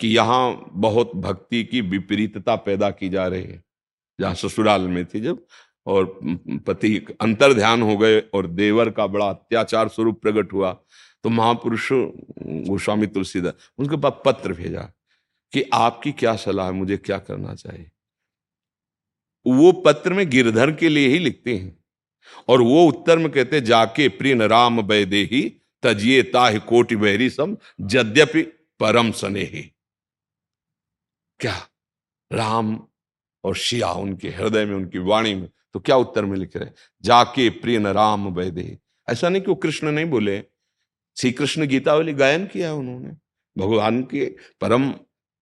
[0.00, 3.62] कि यहाँ बहुत भक्ति की विपरीतता पैदा की जा रही है,
[4.18, 5.44] जहाँ ससुराल में थी जब,
[5.86, 6.04] और
[6.66, 10.72] पति अंतर ध्यान हो गए और देवर का बड़ा अत्याचार स्वरूप प्रकट हुआ
[11.24, 14.80] तो महापुरुष गोस्वामी तुलसीदास, उनके पास पत्र भेजा
[15.52, 17.90] कि आपकी क्या सलाह है, मुझे क्या करना चाहिए?
[19.46, 21.84] वो पत्र में गिरधर के लिए ही लिखते हैं।
[22.48, 28.42] और वो उत्तर में कहते जाके प्रिय राम ही तजिए ताह कोटि बहरी सम यद्यपि
[28.80, 29.72] परम ही
[31.40, 31.68] क्या?
[32.32, 32.86] राम
[33.44, 36.70] और शिया उनके हृदय में, उनकी वाणी में तो क्या उत्तर में लिख रहे
[37.02, 38.78] जाके प्रिय राम वैदे
[39.08, 40.42] ऐसा नहीं कि वो कृष्ण नहीं बोले।
[41.16, 43.08] श्री कृष्ण गीतावली गायन किया उन्होंने।
[43.58, 44.26] भगवान के
[44.60, 44.90] परम,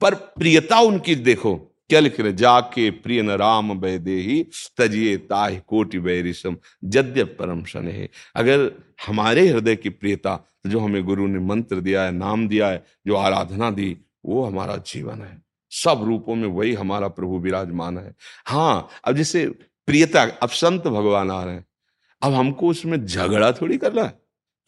[0.01, 5.99] पर प्रियता उनकी देखो। क्या लिख रहे जाके प्रिय न राम ही तजिए ताह कोटि
[5.99, 8.73] वैरिशम जद्य परम शने अगर
[9.07, 13.15] हमारे हृदय की प्रियता, जो हमें गुरु ने मंत्र दिया है, नाम दिया है, जो
[13.15, 18.15] आराधना दी, वो हमारा जीवन है। सब रूपों में वही हमारा प्रभु विराजमान है।
[18.47, 19.47] हाँ अब जैसे
[19.87, 21.67] प्रियता, अब संत भगवान आ रहे हैं।
[22.23, 24.19] अब हमको उसमें झगड़ा थोड़ी करना है।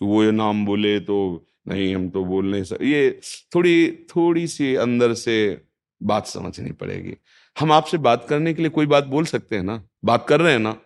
[0.01, 3.21] तो वो ये नाम बोले तो नहीं, हम तो बोल नहीं सकते ये
[3.55, 5.61] थोड़ी थोड़ी सी अंदर से
[6.05, 7.17] बात समझनी पड़ेगी।
[7.57, 9.83] हम आपसे बात करने के लिए कोई बात बोल सकते हैं ना?
[10.05, 10.77] बात कर रहे हैं ना?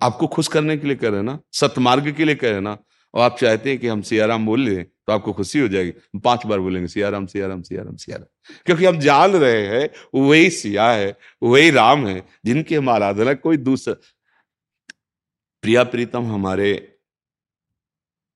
[0.00, 1.38] आपको खुश करने के लिए कर रहे हैं ना?
[1.52, 2.76] सतमार्ग के लिए कह रहे हैं ना?
[3.14, 6.46] और आप चाहते हैं कि हम सियाराम बोल लें तो आपको खुशी हो जाएगी। पाँच
[6.46, 8.26] बार बोलेंगे, सियाराम सियाराम सियाराम सियाराम।
[8.66, 13.56] क्योंकि हम जान रहे हैं, वही सिया है, वही राम है, जिनकी हम आराधना कोई
[13.56, 13.94] दूसरा।
[15.62, 16.74] प्रिया प्रीतम हमारे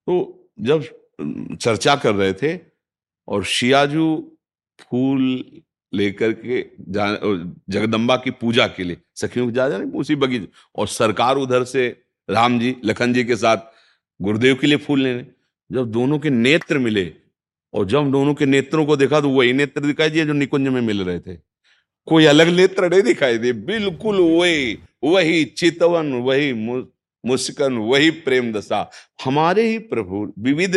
[0.07, 0.15] तो
[0.61, 0.85] जब
[1.57, 2.59] चर्चा कर रहे थे,
[3.29, 4.37] और शियाजू
[4.81, 5.45] फूल
[5.93, 6.61] लेकर के
[7.73, 11.89] जगदम्बा की पूजा के लिए। सखियों को जा जाने उसी बगीचे। और सरकार उधर से,
[12.29, 13.57] राम जी, लखन जी के साथ
[14.21, 15.27] गुरुदेव के लिए फूल लेने।
[15.71, 17.13] जब दोनों के नेत्र मिले,
[17.75, 20.81] और जब दोनों के नेत्रों को देखा तो वही नेत्र दिखाई दिए जो निकुंज में
[20.81, 21.37] मिल रहे थे।
[22.09, 26.53] कोई अलग नेत्र नहीं दिखाई दिए। बिल्कुल वही वही चितवन, वही
[27.25, 28.91] मुस्कन, वही प्रेम दशा।
[29.25, 30.75] हमारे ही प्रभु, विविध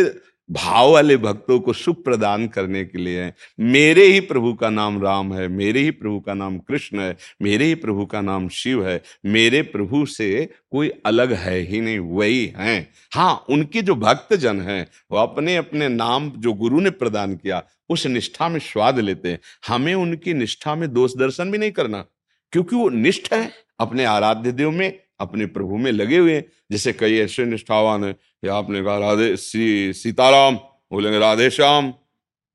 [0.50, 5.02] भाव वाले भक्तों को सुख प्रदान करने के लिए है। मेरे ही प्रभु का नाम
[5.02, 8.86] राम है, मेरे ही प्रभु का नाम कृष्ण है, मेरे ही प्रभु का नाम शिव
[8.88, 14.34] है, मेरे प्रभु से कोई अलग है ही नहीं, वही हैं। हाँ उनके जो भक्त
[14.34, 18.98] जन हैं, वो अपने अपने नाम जो गुरु ने प्रदान किया, उस निष्ठा में स्वाद
[18.98, 22.04] लेते हैं। हमें उनकी निष्ठा में दोष दर्शन भी नहीं करना,
[22.52, 26.92] क्योंकि वो निष्ठ है अपने आराध्य देव में अपने प्रभु में लगे हुए हैं, जैसे
[26.92, 30.54] कई ऐसे निष्ठावान है। या आपने कहा, राधे श्री सीताराम
[30.92, 31.90] बोलेंगे, राधे श्याम।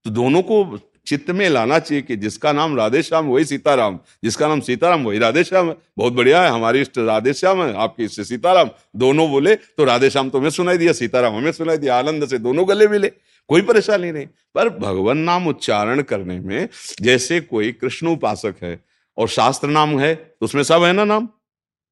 [0.05, 4.47] तो दोनों को चित्त में लाना चाहिए कि जिसका नाम राधे श्याम, वही सीताराम। जिसका
[4.47, 8.03] नाम सीताराम, वही राधे श्याम है। बहुत बढ़िया है, हमारी इष्ट राधे श्याम है, आपके
[8.03, 12.27] इष्ट सीताराम। दोनों बोले तो राधे श्याम तुम्हें सुनाई दिया, सीताराम हमें सुनाई दिया, आनंद
[12.29, 13.11] से दोनों गले मिले,
[13.49, 16.69] कोई परेशानी नहीं। पर भगवान नाम उच्चारण करने में
[17.01, 18.79] जैसे कोई कृष्ण उपासक है
[19.17, 21.29] और शास्त्र नाम है तो उसमें सब है ना नाम?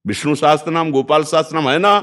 [0.07, 1.99] विष्णु शास्त्र नाम, गोपाल शास्त्र नाम है ना?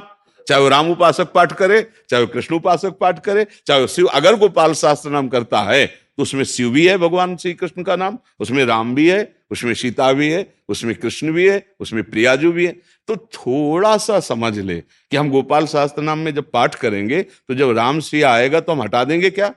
[0.46, 4.06] चाहे वो राम उपासक पाठ करे, चाहे वो कृष्ण उपासक पाठ करे, चाहे वो शिव,
[4.06, 7.94] अगर गोपाल शास्त्र नाम करता है तो उसमें शिव भी है भगवान श्री कृष्ण का
[7.96, 12.52] नाम, उसमें राम भी है, उसमें सीता भी है, उसमें कृष्ण भी है, उसमें प्रियाजू
[12.52, 12.72] भी है।
[13.08, 14.78] तो थोड़ा सा समझ ले
[15.10, 18.72] कि हम गोपाल शास्त्र नाम में जब पाठ करेंगे तो जब राम श्री आएगा तो
[18.72, 19.52] हम हटा देंगे क्या?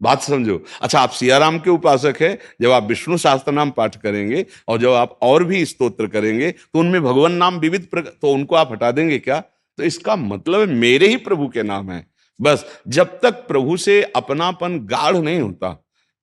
[0.00, 4.44] बात समझो। अच्छा आप सियाराम के उपासक है। जब आप विष्णु शास्त्र नाम पाठ करेंगे
[4.68, 8.72] और जब आप और भी स्तोत्र करेंगे तो उनमें भगवान नाम विविध तो उनको आप
[8.72, 9.40] हटा देंगे क्या?
[9.78, 12.04] तो इसका मतलब मेरे ही प्रभु के नाम है।
[12.40, 15.72] बस, जब तक प्रभु से अपनापन गाढ़ नहीं होता,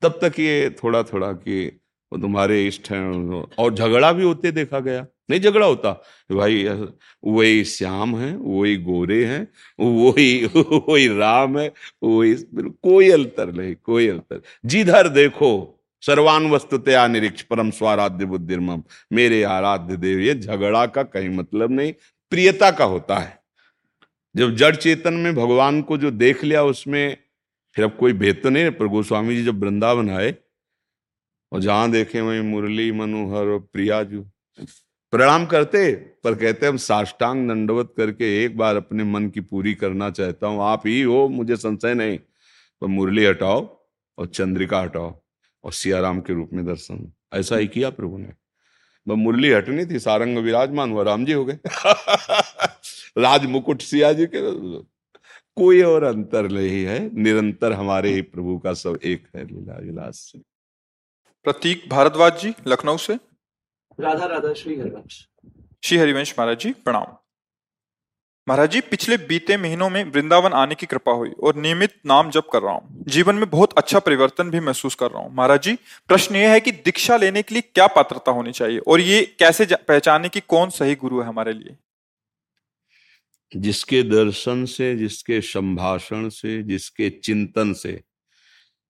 [0.02, 1.66] तब तक ये थोड़ा थोड़ा कि
[2.12, 5.92] तुम्हारे इष्ट हैं और झगड़ा भी होते देखा गया। नहीं झगड़ा होता।
[6.32, 6.64] भाई,
[7.24, 9.48] वही श्याम है, वही गोरे हैं,
[9.80, 11.72] वही वही राम है,
[12.04, 12.36] वही
[12.84, 19.98] कोई अंतर नहीं, कोई अंतर जिधर देखो सर्वान वस्तुतया निरीक्ष परम स्वाराध्य बुद्धिर्मम, मेरे आराध्य
[19.98, 21.94] देव, ये झगड़ा का कहीं मतलब नहीं,
[22.32, 23.40] प्रियता का होता है।
[24.36, 27.18] जब जड़ चेतन में भगवान को जो देख लिया उसमें,
[27.76, 30.34] फिर अब कोई भेद तो नहीं पर गोस्वामी जी जब वृंदावन आए,
[31.52, 34.26] और जहाँ देखे वही मुरली, मनोहर और प्रियाजू
[35.12, 40.10] प्रणाम करते, पर कहते हम साष्टांग दंडवत करके एक बार अपने मन की पूरी करना
[40.10, 42.18] चाहता हूँ। आप ही हो, मुझे संशय नहीं।
[42.82, 45.22] पर मुरली हटाओ और चंद्रिका हटाओ
[45.64, 48.34] और सियाराम के रूप में दर्शन। ऐसा ही किया प्रभु ने।
[49.08, 51.60] वह मुरली हटनी थी, सारंग विराजमान हुआ, राम जी हो गए।
[53.18, 54.42] राज मुकुट सिया जी के
[55.56, 60.34] कोई और अंतर नहीं है, निरंतर हमारे ही प्रभु का सब एक है लीला विलास
[61.44, 63.27] प्रतीक भारद्वाज जी, लखनऊ से।
[64.00, 65.28] राधा राधा श्री हरिवंश।
[65.84, 67.16] श्री हरिवंश महाराज जी प्रणाम।
[68.48, 72.48] महाराज जी पिछले बीते महीनों में वृंदावन आने की कृपा हुई और नियमित नाम जप
[72.54, 75.76] कर रहा हूँ। जीवन में बहुत अच्छा परिवर्तन भी महसूस कर रहा हूँ। महाराज जी
[76.08, 79.68] प्रश्न यह है कि दीक्षा लेने के लिए क्या पात्रता होनी चाहिए और ये कैसे
[79.88, 81.76] पहचाने की कौन सही गुरु है हमारे लिए?
[83.56, 88.02] जिसके दर्शन से जिसके संभाषण से जिसके चिंतन से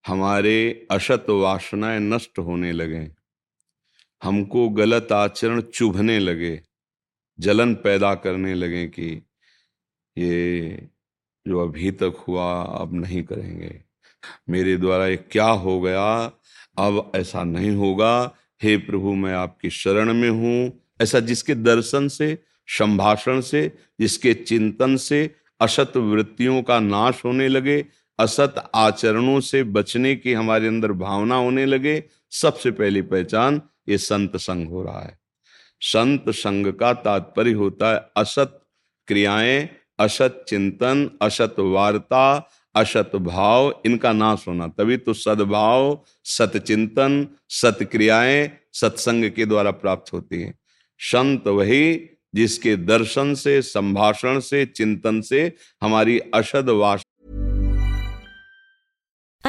[0.07, 3.16] हमारे अशत वासनाएँ नष्ट होने लगे
[4.23, 6.61] हमको गलत आचरण चुभने लगे,
[7.39, 9.27] जलन पैदा करने लगे कि
[10.17, 10.87] ये
[11.47, 13.83] जो अभी तक हुआ, अब नहीं करेंगे।
[14.49, 16.31] मेरे द्वारा ये क्या हो गया?
[16.77, 22.37] अब ऐसा नहीं होगा। हे प्रभु, मैं आपकी शरण में हूँ। ऐसा जिसके दर्शन से,
[22.67, 27.85] संभाषण से, जिसके चिंतन से असत वृत्तियों का नाश होने लगे,
[28.19, 34.37] असत आचरणों से बचने की हमारे अंदर भावना होने लगे, सबसे पहली पहचान ये संत
[34.37, 35.19] संग हो रहा है।
[35.81, 38.61] संत संग का तात्पर्य होता है असत
[39.07, 39.69] क्रियाएँ,
[39.99, 49.31] असत चिंतन, असत वार्ता, असत भाव, इनका नाश होना। तभी तो सद्भाव, सतचिंतन, सत्क्रियाएँ सत्संग
[49.31, 50.53] के द्वारा प्राप्त होती है।
[50.99, 57.03] संत वही जिसके दर्शन से, संभाषण से, चिंतन से हमारी असद वाश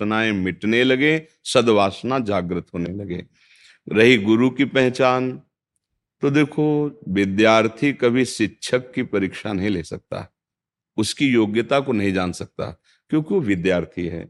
[0.00, 3.24] वासनाएँ मिटने लगे, सदवासना जागृत होने लगे।
[3.86, 5.30] रही गुरु की पहचान
[6.22, 10.34] तो देखो, विद्यार्थी कभी शिक्षक की परीक्षा नहीं ले सकता,
[10.96, 12.70] उसकी योग्यता को नहीं जान सकता,
[13.10, 14.26] क्योंकि वो विद्यार्थी है।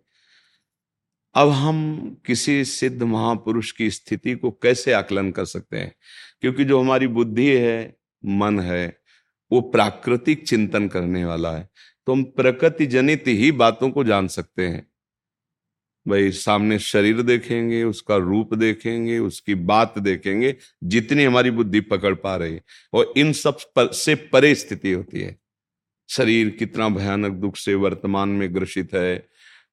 [1.35, 1.79] अब हम
[2.27, 5.95] किसी सिद्ध महापुरुष की स्थिति को कैसे आकलन कर सकते हैं?
[6.41, 8.97] क्योंकि जो हमारी बुद्धि है, मन है,
[9.53, 11.69] वो प्राकृतिक चिंतन करने वाला है
[12.07, 14.87] तो हम प्रकृति जनित ही बातों को जान सकते हैं।
[16.09, 22.37] भाई सामने शरीर देखेंगे उसका रूप देखेंगे उसकी बात देखेंगे जितनी हमारी बुद्धि पकड़ पा
[22.37, 25.37] रही है। और इन सब पर, से परे स्थिति होती है।
[26.11, 29.29] शरीर कितना भयानक दुख से वर्तमान में ग्रसित है।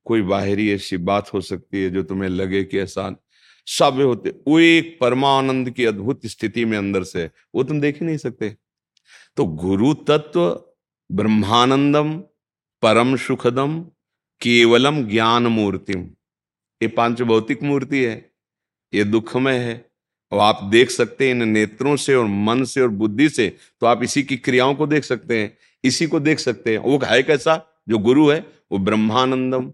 [0.05, 3.23] कोई बाहरी ऐसी बात हो सकती है जो तुम्हें लगे कि ऐसा
[3.67, 8.05] सब होते वो एक परमानंद की अद्भुत स्थिति में अंदर से वो तुम देख ही
[8.05, 8.57] नहीं सकते।
[9.37, 10.63] तो गुरु तत्व
[11.11, 12.17] ब्रह्मानंदम
[12.81, 13.81] परम सुखदम
[14.41, 16.14] केवलम ज्ञान मूर्तिम
[16.81, 18.15] ये पाँच भौतिक मूर्ति है,
[18.93, 19.85] ये दुखमय है।
[20.31, 23.47] और आप देख सकते हैं इन नेत्रों से और मन से और बुद्धि से
[23.81, 26.99] तो आप इसी की क्रियाओं को देख सकते हैं, इसी को देख सकते हैं। वो
[27.03, 27.61] है कैसा?
[27.89, 28.39] जो गुरु है,
[28.71, 29.71] वो ब्रह्मानंदम,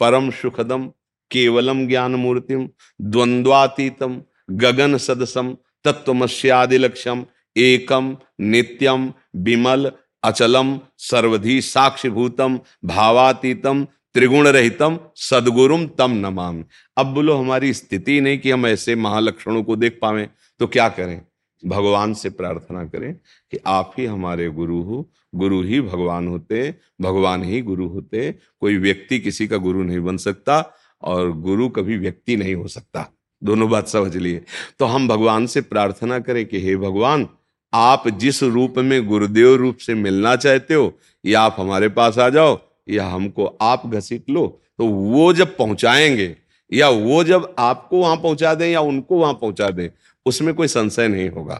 [0.00, 0.86] परम सुखदम,
[1.30, 2.68] केवलम ज्ञान मूर्तिम
[3.00, 7.24] द्वंद्वातीतम, गगन सदसम तत्वमस्यादि लक्ष्यम
[7.56, 9.90] एकम, नित्यम विमल
[10.22, 16.64] अचलम सर्वधि साक्षिभूतम भावातीतम त्रिगुण रहितम सदगुरुम तम नमाम।
[16.96, 20.28] अब बोलो, हमारी स्थिति नहीं कि हम ऐसे महालक्षणों को देख पावे
[20.60, 21.20] तो क्या करें?
[21.62, 23.14] भगवान से प्रार्थना करें
[23.50, 28.76] कि आप ही हमारे गुरु हो। गुरु ही भगवान होते, भगवान ही गुरु होते। कोई
[28.76, 33.08] व्यक्ति किसी का गुरु नहीं बन सकता और गुरु कभी व्यक्ति नहीं हो सकता।
[33.42, 34.44] दोनों बात समझ लिए।
[34.78, 37.28] तो हम भगवान से प्रार्थना करें कि हे भगवान,
[37.74, 42.28] आप जिस रूप में गुरुदेव रूप से मिलना चाहते हो, या आप हमारे पास आ
[42.28, 44.46] जाओ। या हमको आप घसीट लो
[44.78, 46.36] तो वो जब पहुंचाएँगे,
[46.72, 49.88] या वो जब आपको वहाँ पहुँचा दें या उनको वहाँ पहुँचा दें,
[50.26, 51.54] उसमें कोई संशय नहीं होगा।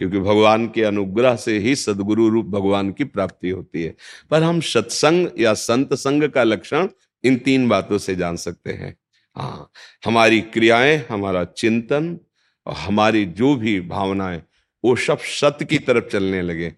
[0.00, 3.94] क्योंकि भगवान के अनुग्रह से ही सदगुरु रूप भगवान की प्राप्ति होती है।
[4.30, 6.88] पर हम सत्संग या संत संग का लक्षण
[7.24, 8.94] इन तीन बातों से जान सकते हैं।
[9.36, 9.70] हाँ
[10.06, 12.18] हमारी क्रियाएँ, हमारा चिंतन
[12.66, 14.42] और हमारी जो भी भावनाएँ,
[14.84, 16.70] वो सब सत्य की तरफ़ चलने लगे।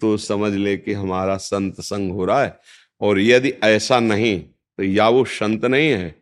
[0.00, 2.58] तो समझ ले कि हमारा संत संग हो रहा है।
[3.02, 6.14] और यदि ऐसा नहीं तो या वो संत नहीं है,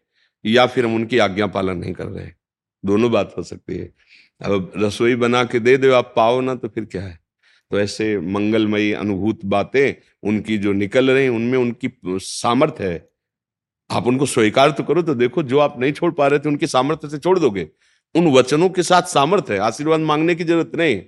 [0.45, 2.27] या फिर हम उनकी आज्ञा पालन नहीं कर रहे
[2.85, 3.93] दोनों बात हो सकती है।
[4.41, 7.19] अब रसोई बना के दे दो, आप पाओ ना तो फिर क्या है?
[7.71, 13.09] तो ऐसे मंगलमयी अनुभूत बातें, उनकी जो निकल रही उनमें उनकी सामर्थ्य है।
[13.91, 16.67] आप उनको स्वीकार तो करो तो देखो, जो आप नहीं छोड़ पा रहे थे, उनकी
[16.67, 17.69] सामर्थ्य से छोड़ दोगे।
[18.15, 21.01] उन वचनों के साथ सामर्थ्य है, आशीर्वाद मांगने की ज़रूरत नहीं।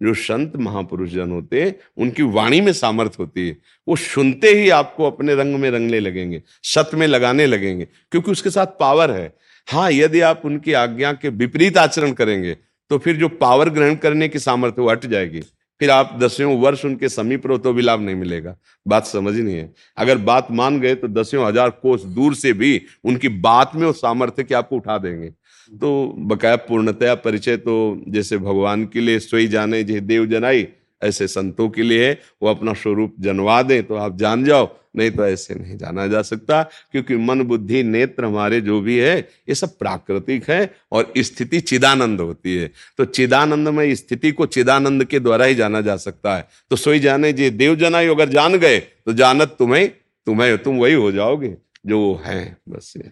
[0.00, 3.56] जो संत महापुरुष जन होते हैं उनकी वाणी में सामर्थ्य होती है।
[3.88, 8.50] वो सुनते ही आपको अपने रंग में रंगने लगेंगे, सत में लगाने लगेंगे, क्योंकि उसके
[8.50, 9.32] साथ पावर है।
[9.68, 12.56] हाँ यदि आप उनकी आज्ञा के विपरीत आचरण करेंगे
[12.90, 15.40] तो फिर जो पावर ग्रहण करने की सामर्थ्य वो हट जाएगी।
[15.80, 18.56] फिर आप दसियों वर्ष उनके समीप रहो तो भी लाभ नहीं मिलेगा।
[18.86, 22.80] बात समझ नहीं है। अगर बात मान गए तो दसियों हज़ार कोस दूर से भी
[23.04, 25.32] उनकी बात में वो सामर्थ्य के आपको उठा देंगे।
[25.72, 30.66] तो बकाया पूर्णतया परिचय तो जैसे भगवान के लिए सोई जाने जे देव जनाई,
[31.02, 35.10] ऐसे संतों के लिए है, वो अपना स्वरूप जनवा दें तो आप जान जाओ, नहीं
[35.10, 39.54] तो ऐसे नहीं जाना जा सकता, क्योंकि मन, बुद्धि, नेत्र हमारे जो भी है, ये
[39.54, 45.20] सब प्राकृतिक है और स्थिति चिदानंद होती है। तो चिदानंद में स्थिति को चिदानंद के
[45.20, 48.78] द्वारा ही जाना जा सकता है। तो सोई जाने जे देव जनाई अगर जान गए
[48.78, 49.88] तो जानत तुम्हें
[50.26, 51.54] तुम्हें, तुम वही हो जाओगे,
[51.86, 53.10] जो है, बस ये।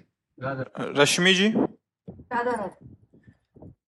[0.99, 1.49] रश्मि जी?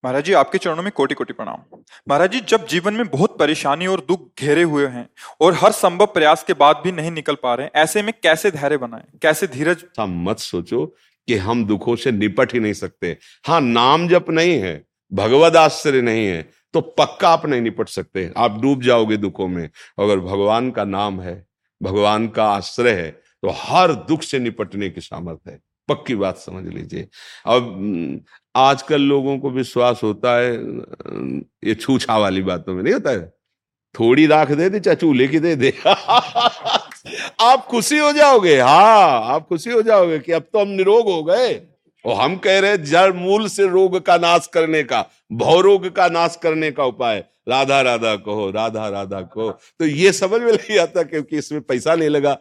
[0.05, 3.87] महाराज जी आपके चरणों में कोटि कोटि प्रणाम। महाराज जी जब जीवन में बहुत परेशानी
[3.87, 5.07] और दुख घेरे हुए हैं
[5.41, 8.51] और हर संभव प्रयास के बाद भी नहीं निकल पा रहे हैं ऐसे में कैसे
[8.51, 9.03] धैर्य बनाए?
[9.21, 10.85] कैसे धीरज मत सोचो
[11.27, 13.17] कि हम दुखों से निपट ही नहीं सकते।
[13.47, 16.41] हाँ नाम जप नहीं है भगवद आश्रय नहीं है
[16.73, 21.21] तो पक्का आप नहीं निपट सकते। आप डूब जाओगे दुखों में। अगर भगवान का नाम
[21.21, 21.45] है
[21.81, 25.59] भगवान का आश्रय है तो हर दुख से निपटने की सामर्थ्य है।
[25.89, 27.07] पक्की बात समझ लीजिए।
[27.45, 28.21] अब
[28.55, 30.53] आजकल लोगों को विश्वास होता है
[31.65, 33.33] ये छूछा वाली बातों में, नहीं होता है?
[33.95, 35.73] थोड़ी राख दे दे चाहे चूल्हे की दे दे।
[37.41, 41.23] आप खुशी हो जाओगे हाँ आप खुशी हो जाओगे कि अब तो हम निरोग हो
[41.23, 41.53] गए।
[42.05, 46.37] और हम कह रहे जड़ मूल से रोग का नाश करने का, भवरोग का नाश
[46.43, 51.03] करने का उपाय। राधा राधा कहो, राधा राधा कहो। तो ये समझ में नहीं आता
[51.03, 52.37] क्योंकि इसमें पैसा नहीं लगा।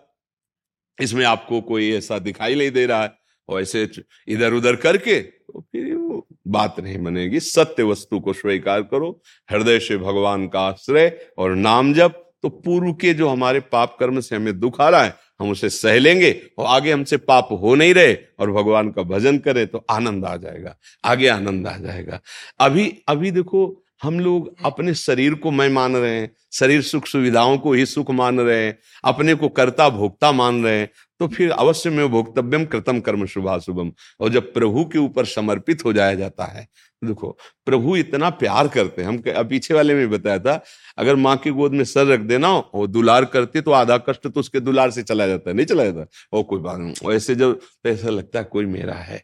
[0.98, 3.12] इसमें आपको कोई ऐसा दिखाई नहीं दे रहा है।
[3.50, 3.88] ऐसे
[4.28, 9.10] इधर उधर करके तो फिर वो बात नहीं बनेगी। सत्य वस्तु को स्वीकार करो,
[9.48, 14.20] हृदय से भगवान का आश्रय और नाम जप तो पूर्व के जो हमारे पाप कर्म
[14.20, 17.74] से हमें दुख आ रहा है, हम उसे सह लेंगे और आगे हमसे पाप हो
[17.74, 22.20] नहीं रहे और भगवान का भजन करें तो आनंद आ जाएगा, आगे आनंद आ जाएगा।
[22.60, 27.56] अभी अभी देखो, हम लोग अपने शरीर को मैं मान रहे हैं, शरीर सुख सुविधाओं
[27.58, 30.90] को ही सुख मान रहे हैं, अपने को कर्ता भोक्ता मान रहे हैं
[31.20, 35.92] तो फिर अवश्य में भोक्तव्यम कृतम कर्म शुभाशुभम। और जब प्रभु के ऊपर समर्पित हो
[35.92, 36.66] जाया जाता है,
[37.02, 37.30] देखो,
[37.66, 40.62] प्रभु इतना प्यार करते हैं। हम पीछे वाले में बताया था,
[40.98, 44.40] अगर माँ की गोद में सर रख देना और दुलार करती तो आधा कष्ट तो
[44.40, 46.06] उसके दुलार से चला जाता है, नहीं चला जाता?
[46.32, 49.22] और कोई बात नहीं ऐसे जब तो ऐसा लगता है कोई मेरा है।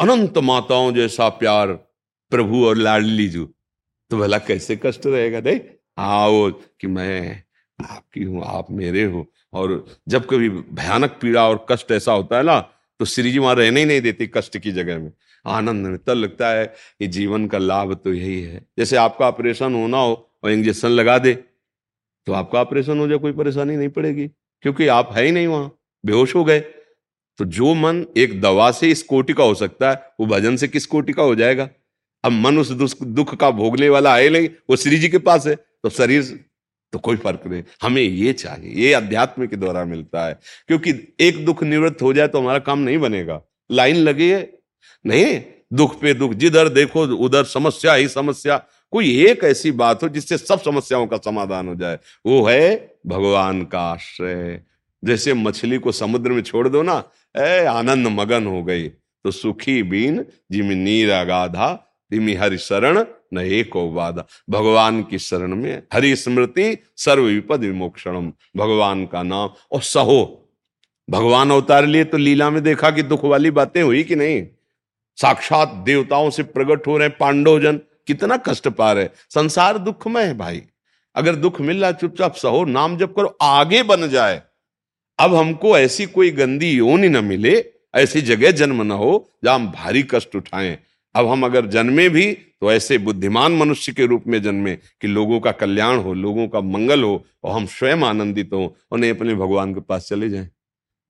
[0.00, 1.72] अनंत माताओं जैसा प्यार
[2.32, 3.44] प्रभु और लाडली जू।
[4.10, 5.60] तो भला कैसे कष्ट रहेगा, नहीं?
[5.98, 7.42] आओ कि मैं
[7.78, 12.42] आपकी हूँ, आप मेरे हो। और जब कभी भयानक पीड़ा और कष्ट ऐसा होता है
[12.42, 12.60] ना
[13.00, 15.12] तो श्री जी वहाँ रहने ही नहीं देती कष्ट की जगह में।
[15.44, 19.74] आनंद में तब लगता है कि जीवन का लाभ तो यही है। जैसे आपका ऑपरेशन
[19.74, 20.12] होना हो
[20.44, 21.34] और इंजेक्शन लगा दे
[22.26, 24.26] तो आपका ऑपरेशन हो जाए, कोई परेशानी नहीं पड़ेगी,
[24.64, 25.72] क्योंकि आप है ही नहीं वहाँ,
[26.04, 26.60] बेहोश हो गए।
[27.38, 30.68] तो जो मन एक दवा से इस कोटि का हो सकता है, वो भजन से
[30.68, 31.68] किस कोटि का हो जाएगा?
[32.24, 35.54] अब मन उस दुख का भोगने वाला आए नहीं, वो श्री जी के पास है
[35.54, 36.22] तो शरीर
[36.92, 40.38] तो कोई फ़र्क नहीं। हमें ये चाहिए, ये अध्यात्म के द्वारा मिलता है।
[40.68, 44.58] क्योंकि एक दुख निवृत्त हो जाए तो हमारा काम नहीं बनेगा। लाइन लगी है?
[45.06, 50.08] नहीं दुख पे दुख, जिधर देखो उधर समस्या ही समस्या। कोई एक ऐसी बात हो
[50.08, 54.60] जिससे सब समस्याओं का समाधान हो जाए, वो है भगवान का आश्रय।
[55.04, 57.04] जैसे मछली को समुद्र में छोड़ दो ना,
[57.36, 58.88] ए, आनंद मगन हो गई।
[59.24, 65.54] तो सुखी बीन, जिम नीर अगाधा तिमी हरि शरण न एक वादा भगवान की शरण
[65.54, 70.38] में हरि स्मृति सर्व विपद विमोक्षणम। भगवान का नाम और सहो
[71.10, 74.46] भगवान अवतार लिए तो लीला में देखा कि दुख वाली बातें हुई कि नहीं?
[75.18, 80.36] साक्षात देवताओं से प्रकट हो रहे पांडव जन कितना कष्ट पा रहे संसार दुखमय है
[80.38, 80.62] भाई।
[81.14, 84.42] अगर दुख मिल रहा चुपचाप सहो, नाम जप करो, आगे बन जाए।
[85.18, 87.64] अब हमको ऐसी कोई गंदी योनि न मिले,
[87.94, 90.78] ऐसी जगह जन्म न हो, जहाँ हम भारी कष्ट उठाएँ।
[91.14, 95.40] अब हम अगर जन्मे भी तो ऐसे बुद्धिमान मनुष्य के रूप में जन्मे कि लोगों
[95.40, 99.34] का कल्याण हो, लोगों का मंगल हो, और हम स्वयं आनंदित हो और नहीं अपने
[99.34, 100.48] भगवान के पास चले जाएँ।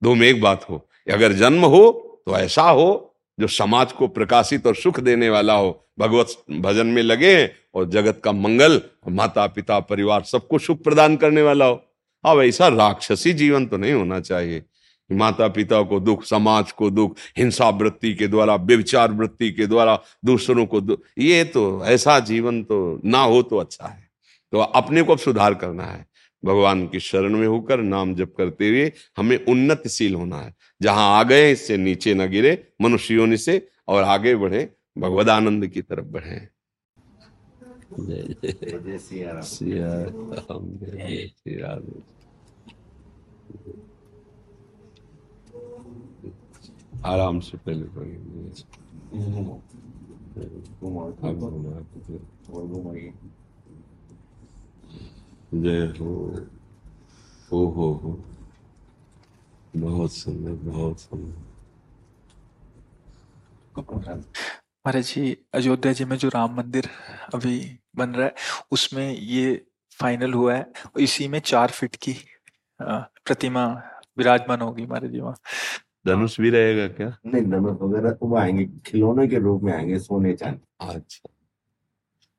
[0.01, 1.91] दो में एक बात हो अगर जन्म हो
[2.25, 7.01] तो ऐसा हो, जो समाज को प्रकाशित और सुख देने वाला हो, भगवत भजन में
[7.03, 11.81] लगे और जगत का मंगल माता पिता परिवार सबको सुख प्रदान करने वाला हो।
[12.23, 14.63] अब ऐसा राक्षसी जीवन तो नहीं होना चाहिए।
[15.13, 20.01] माता पिता को दुख समाज को दुख हिंसा वृत्ति के द्वारा व्यविचार वृत्ति के द्वारा
[20.25, 24.09] दूसरों को दुख ये तो ऐसा जीवन तो ना हो तो अच्छा है।
[24.53, 26.05] तो अपने को अब सुधार करना है।
[26.43, 31.23] भगवान की शरण में होकर नाम जप करते हुए हमें उन्नतिशील होना है। जहाँ आ
[31.23, 36.53] गए इससे नीचे न गिरे मनुष्यों से और आगे बढ़े भगवदानंद की तरफ़ बढ़े।
[37.99, 38.33] जय
[47.05, 47.85] आराम से पहले
[55.53, 56.11] जय हो
[57.51, 58.11] हो हो हो।
[59.75, 61.41] बहुत सुंदर बहुत सुंदर।
[63.77, 66.89] महाराज जी अयोध्या जी में जो राम मंदिर
[67.33, 68.33] अभी बन रहा है
[68.71, 69.65] उसमें ये
[69.99, 72.15] फाइनल हुआ है इसी में चार फीट की
[72.81, 73.65] प्रतिमा
[74.17, 75.35] विराजमान होगी महाराज जी वहाँ।
[76.05, 77.15] धनुष भी रहेगा क्या?
[77.25, 81.29] नहीं धनुष वगैरह तो वो आएँगे खिलौने के रूप में आएँगे सोने चांदी। अच्छा।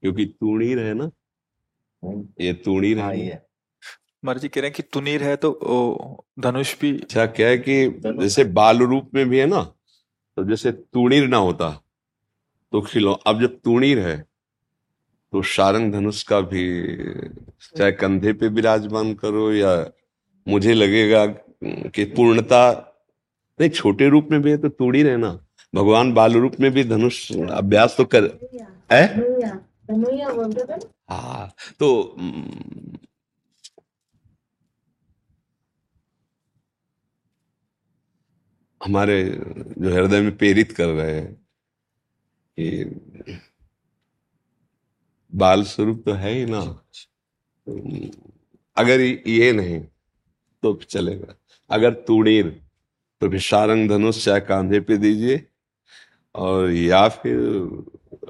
[0.02, 1.10] क्योंकि तूणीर है ना?
[2.40, 3.42] ये तूणीर हाँ, है
[4.24, 8.44] मर्ज़ी कह रहे हैं कि तुनीर है तो धनुष भी अच्छा क्या है कि जैसे
[8.44, 9.62] बाल रूप में भी है ना
[10.36, 11.70] तो जैसे तुणीर ना होता
[12.72, 14.16] तो खिलो अब जब तुणीर है
[15.32, 16.64] तो शारंग धनुष का भी
[17.76, 19.74] चाहे कंधे पे विराजमान करो या
[20.48, 21.26] मुझे लगेगा
[21.64, 22.70] कि पूर्णता
[23.60, 25.28] नहीं छोटे रूप में भी है तो तूड़ी रहना।
[25.74, 28.24] भगवान बाल रूप में भी धनुष अभ्यास तो कर
[28.92, 29.04] है?
[31.10, 32.16] हाँ तो
[38.80, 39.22] हमारे
[39.78, 41.32] जो हृदय में प्रेरित कर रहे हैं
[42.58, 42.84] कि
[45.32, 46.60] बाल स्वरूप तो है ही ना।
[48.76, 49.80] अगर ये नहीं
[50.62, 51.34] तो चलेगा।
[51.70, 52.63] अगर तुड़ीर
[53.24, 55.46] तो सारंग धनुष चाहे कांधे पे दीजिए
[56.34, 57.36] और या फिर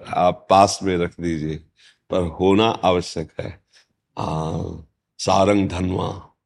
[0.08, 1.56] आप पास में रख दीजिए
[2.10, 3.64] पर होना आवश्यक है।
[4.18, 4.58] आ,
[5.18, 6.36] सारंग धनवा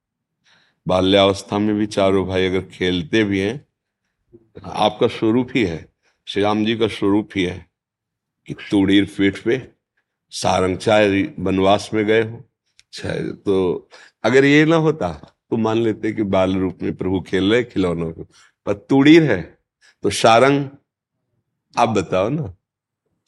[0.87, 3.69] बाल्यावस्था में भी चारों भाई अगर खेलते भी हैं
[4.65, 5.93] आपका स्वरूप ही है
[6.27, 7.67] श्री राम जी का स्वरूप ही है
[8.47, 9.71] कि तुड़ीर पीठ पे
[10.31, 12.45] सारंग चाहे वनवास में गए हो।
[12.93, 13.89] चाहे तो
[14.25, 18.11] अगर ये ना होता तो मान लेते कि बाल रूप में प्रभु खेल रहे खिलौनों
[18.13, 18.27] को।
[18.67, 19.41] पर तुड़ीर है
[20.05, 20.69] तो सारंग,
[21.77, 22.55] आप बताओ ना,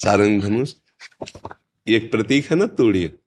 [0.00, 0.74] सारंग धनुष
[1.86, 3.18] एक प्रतीक है ना तूड़ीर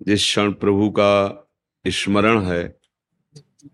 [0.00, 1.40] जिस क्षण प्रभु का
[1.84, 2.76] स्मरण है,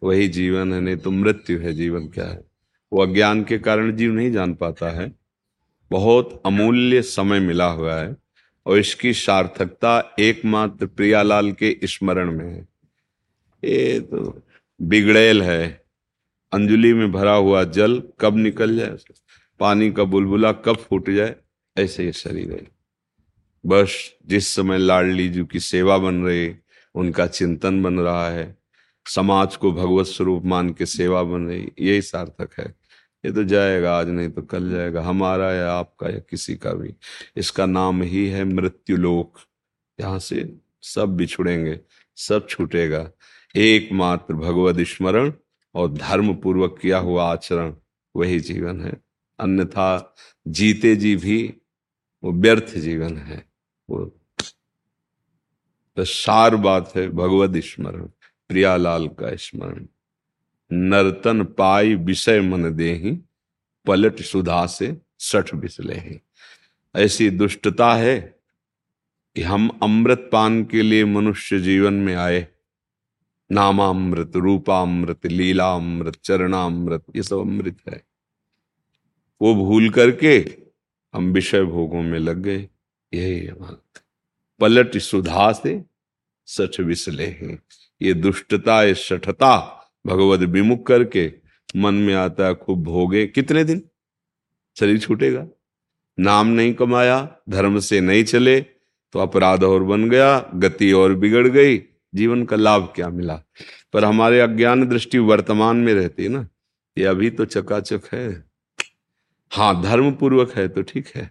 [0.02, 2.40] वही जीवन है, नहीं तो मृत्यु है, जीवन क्या है?
[2.92, 5.12] वो अज्ञान के कारण जीव नहीं जान पाता है,
[5.90, 8.16] बहुत अमूल्य समय मिला हुआ है,
[8.66, 12.66] और इसकी सार्थकता एकमात्र प्रियालाल के स्मरण में है।
[13.64, 14.42] ये तो
[14.82, 15.84] बिगड़ेल है।
[16.52, 18.96] अंजुली में भरा हुआ जल कब निकल जाए?
[19.60, 21.36] पानी का बुलबुला कब फूट जाए?
[21.78, 22.66] ऐसे ये शरीर है।
[23.66, 26.54] बस जिस समय लाडली जी की सेवा बन रही,
[26.94, 28.58] उनका चिंतन बन रहा है।
[29.06, 32.74] समाज को भगवत स्वरूप मान के सेवा बन रही, यही सार्थक है।
[33.26, 36.94] ये तो जाएगा, आज नहीं तो कल जाएगा। हमारा या आपका या किसी का भी।
[37.36, 39.38] इसका नाम ही है मृत्यु लोक
[40.00, 41.80] यहाँ से सब बिछुड़ेंगे,
[42.16, 43.10] सब छूटेगा।
[43.56, 45.32] एकमात्र भगवत स्मरण
[45.74, 47.74] और धर्म पूर्वक किया हुआ आचरण,
[48.16, 49.00] वही जीवन है।
[49.40, 50.14] अन्यथा
[50.48, 51.54] जीते जी भी
[52.24, 53.48] वो व्यर्थ जीवन है।
[53.90, 54.04] वो
[55.96, 58.06] तो सार बात है भगवत स्मरण,
[58.48, 59.86] प्रियालाल का स्मरण।
[60.72, 63.18] नर्तन पाई विषय मन दे
[63.86, 66.20] पलट सुधा से सठ बिसले ही
[66.96, 68.20] ऐसी दुष्टता है
[69.36, 72.48] कि हम अमृत पान के लिए मनुष्य जीवन में आए।
[73.50, 78.02] नामामृत रूपामृत लीलामृत चरणामृत ये सब अमृत है।
[79.40, 80.36] वो भूल करके
[81.14, 82.68] हम विषय भोगों में लग गए।
[83.12, 84.02] यही हमारा
[84.60, 85.82] पलट सुधा से
[86.46, 87.58] सच विसले हैं
[88.00, 89.56] ये दुष्टता, ये सठता
[90.06, 91.32] भगवत विमुख करके
[91.76, 93.82] मन में आता है खूब भोगे। कितने दिन?
[94.76, 95.46] शरीर छूटेगा।
[96.18, 101.48] नाम नहीं कमाया, धर्म से नहीं चले तो अपराध और बन गया, गति और बिगड़
[101.48, 101.78] गई
[102.12, 103.34] जीवन का लाभ क्या मिला?
[103.92, 106.46] पर हमारे अज्ञान दृष्टि वर्तमान में रहती है ना,
[106.96, 108.28] ये अभी तो चकाचक है।
[109.52, 111.30] हाँ धर्म पूर्वक है तो ठीक है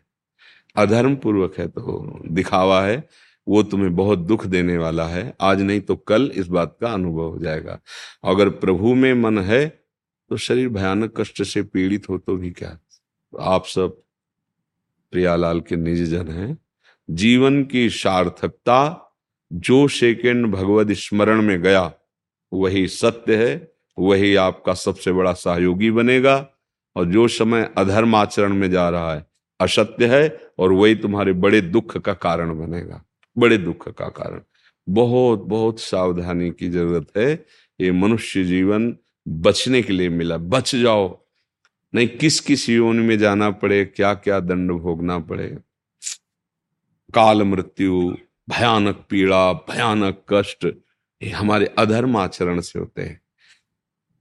[0.76, 3.08] अधर्म पूर्वक है तो दिखावा है,
[3.48, 7.30] वो तुम्हें बहुत दुख देने वाला है। आज नहीं तो कल इस बात का अनुभव
[7.30, 7.80] हो जाएगा।
[8.24, 9.68] अगर प्रभु में मन है
[10.32, 12.70] तो शरीर भयानक कष्ट से पीड़ित हो तो भी क्या?
[12.70, 14.02] तो आप सब
[15.14, 16.58] प्रियालाल के निज जन हैं।
[17.10, 19.09] जीवन की सार्थकता
[19.54, 21.94] जो सेकेंड भगवत स्मरण में गया,
[22.54, 26.50] वही सत्य है, वही आपका सबसे बड़ा सहयोगी बनेगा।
[26.96, 29.26] और जो समय अधर्म आचरण में जा रहा है,
[29.60, 33.06] असत्य है, और वही तुम्हारे बड़े दुख का कारण बनेगा।
[33.38, 34.42] बड़े दुख का कारण।
[34.90, 37.46] बहुत बहुत सावधानी की ज़रूरत है।
[37.82, 38.98] ये मनुष्य जीवन
[39.28, 41.20] बचने के लिए मिला। बच जाओ।
[41.96, 45.58] नहीं, किस किस योनि में जाना पड़े क्या क्या दंड भोगना पड़े?
[47.16, 48.18] काल मृत्यु
[48.50, 50.68] भयानक पीड़ा, भयानक कष्ट
[51.24, 53.22] ये हमारे अधर्म आचरण से होते हैं।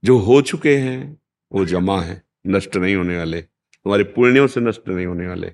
[0.03, 1.21] जो हो चुके हैं,
[1.51, 5.51] वो जमा है, नष्ट नहीं होने वाले। तुम्हारे पुण्यों से नष्ट नहीं होने वाले,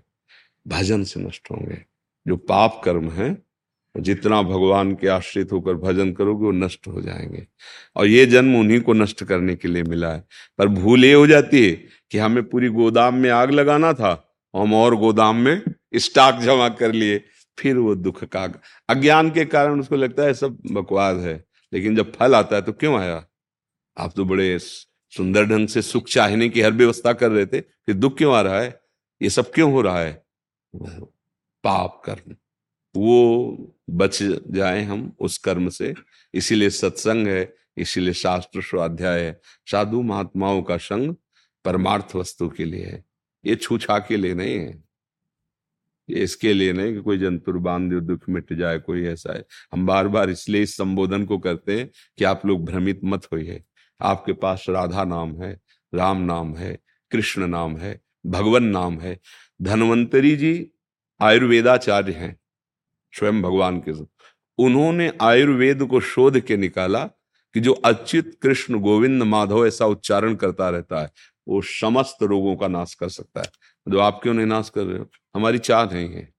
[0.68, 1.78] भजन से नष्ट होंगे।
[2.28, 3.46] जो पाप कर्म है
[3.98, 7.48] जितना भगवान के आश्रित होकर भजन करोगे, वो नष्ट हो जाएँगे।
[7.96, 11.28] और ये जन्म उन्हीं को नष्ट करने के लिए मिला है। पर भूल ये हो
[11.28, 11.72] जाती है
[12.12, 15.62] कि हमें पूरी गोदाम में आग लगाना था, हम और गोदाम में
[15.96, 17.26] स्टॉक जमा कर लिए।
[17.60, 18.43] फिर वो दुख का
[18.89, 22.74] अज्ञान के कारण उसको लगता है सब बकवास है। लेकिन जब फल आता है तो
[22.74, 23.26] क्यों आया?
[23.97, 27.95] आप तो बड़े सुंदर ढंग से सुख चाहने की हर व्यवस्था कर रहे थे, फिर
[27.95, 28.82] दुख क्यों आ रहा है?
[29.22, 30.26] ये सब क्यों हो रहा है?
[31.64, 32.36] पाप कर्म।
[32.95, 35.93] वो बच जाए हम उस कर्म से।
[36.34, 41.16] इसीलिए सत्संग है, इसीलिए शास्त्र स्वाध्याय है। साधु महात्माओं का संग
[41.66, 43.06] परमार्थ वस्तु के लिए है।
[43.45, 44.85] ये छूछा के लिए नहीं है।
[46.10, 50.08] इसके लिए नहीं कि कोई जंतुर बाँध दुख मिट जाए, कोई ऐसा है। हम बार
[50.08, 53.64] बार इसलिए इस संबोधन को करते हैं कि आप लोग भ्रमित मत होइए।
[54.01, 55.60] आपके पास राधा नाम है,
[55.93, 56.80] राम नाम है,
[57.12, 59.20] कृष्ण नाम है, भगवान नाम है।
[59.62, 60.72] धनवंतरी जी
[61.22, 62.39] आयुर्वेदाचार्य हैं,
[63.14, 63.91] स्वयं भगवान के
[64.58, 67.03] उन्होंने आयुर्वेद को शोध के निकाला
[67.53, 71.12] कि जो अच्युत कृष्ण गोविंद माधव ऐसा उच्चारण करता रहता है,
[71.47, 73.47] वो समस्त रोगों का नाश कर सकता है।
[73.88, 75.10] जो आप क्यों नहीं नाश कर रहे हो?
[75.36, 76.34] हमारी चाह नहीं है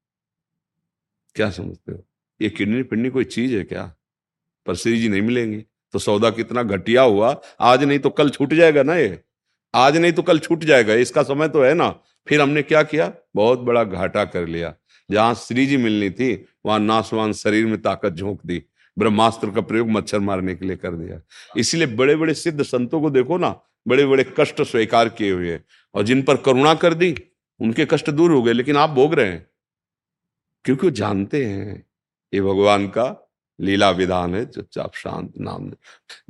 [1.34, 2.06] क्या समझते हो?
[2.42, 3.94] ये किडनी पिडनी कोई चीज़ है क्या?
[4.66, 8.54] पर श्री जी नहीं मिलेंगे। तो सौदा कितना घटिया हुआ। आज नहीं तो कल छूट
[8.54, 9.20] जाएगा ना ये?
[9.74, 13.12] आज नहीं तो कल छूट जाएगा। इसका समय तो है ना। फिर हमने क्या किया?
[13.36, 14.74] बहुत बड़ा घाटा कर लिया।
[15.10, 18.62] जहाँ श्री जी मिलनी थी, वहाँ नासवान शरीर में ताकत झोंक दी।
[18.98, 21.20] ब्रह्मास्त्र का प्रयोग मच्छर मारने के लिए कर दिया।
[21.56, 25.60] इसलिए बड़े बड़े सिद्ध संतों को देखो ना बड़े बड़े कष्ट स्वीकार किए हुए
[25.94, 27.16] और जिन पर करुणा कर दी
[27.60, 29.46] उनके कष्ट दूर हो गए, लेकिन आप भोग रहे हैं।
[30.64, 31.86] क्योंकि वो जानते हैं,
[32.34, 33.22] ये भगवान का
[33.60, 35.72] लीला विधान है, चुपचाप शांत नाम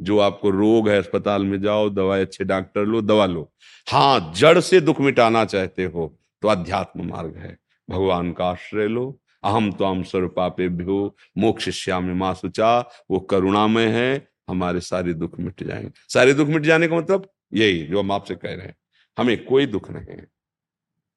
[0.01, 3.53] जो आपको रोग है अस्पताल में जाओ, दवाई अच्छे डॉक्टर लो, दवा लो।
[3.91, 7.59] हाँ जड़ से दुख मिटाना चाहते हो तो अध्यात्म मार्ग है।
[7.91, 13.87] भगवान का आश्रय लो। अहम तो हम स्वरूपापे भ्यो मोक्ष श्याम माँ सुचा, वो करुणामय
[13.87, 18.13] है, हमारे सारे दुख मिट जाएँगे। सारे दुख मिट जाने का मतलब यही, जो हम
[18.13, 18.77] आपसे कह रहे हैं।
[19.19, 20.36] हमें कोई दुख नहीं है।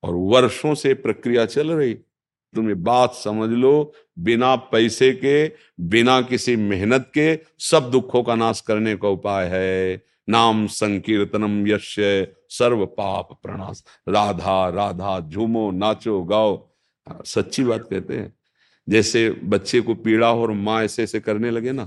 [0.03, 1.93] और वर्षों से प्रक्रिया चल रही।
[2.53, 5.47] तुम ये बात समझ लो बिना पैसे के
[5.89, 11.95] बिना किसी मेहनत के सब दुखों का नाश करने का उपाय है। नाम संकीर्तनम यश
[12.49, 16.55] सर्व पाप प्रणाश राधा राधा झूमो नाचो गाओ।
[17.07, 18.33] हाँ, सच्ची बात कहते हैं।
[18.87, 21.85] जैसे बच्चे को पीड़ा हो और माँ ऐसे ऐसे करने लगे ना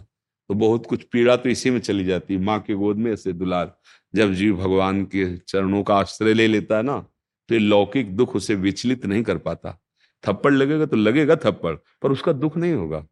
[0.51, 3.33] तो बहुत कुछ पीड़ा तो इसी में चली जाती है। माँ के गोद में ऐसे
[3.33, 3.75] दुलार।
[4.15, 7.05] जब जीव भगवान के चरणों का आश्रय ले लेता है ना
[7.53, 9.79] तो ये लौकिक दुख उसे विचलित नहीं कर पाता।
[10.25, 13.05] थप्पड़ लगेगा तो लगेगा थप्पड़, पर उसका दुख नहीं होगा।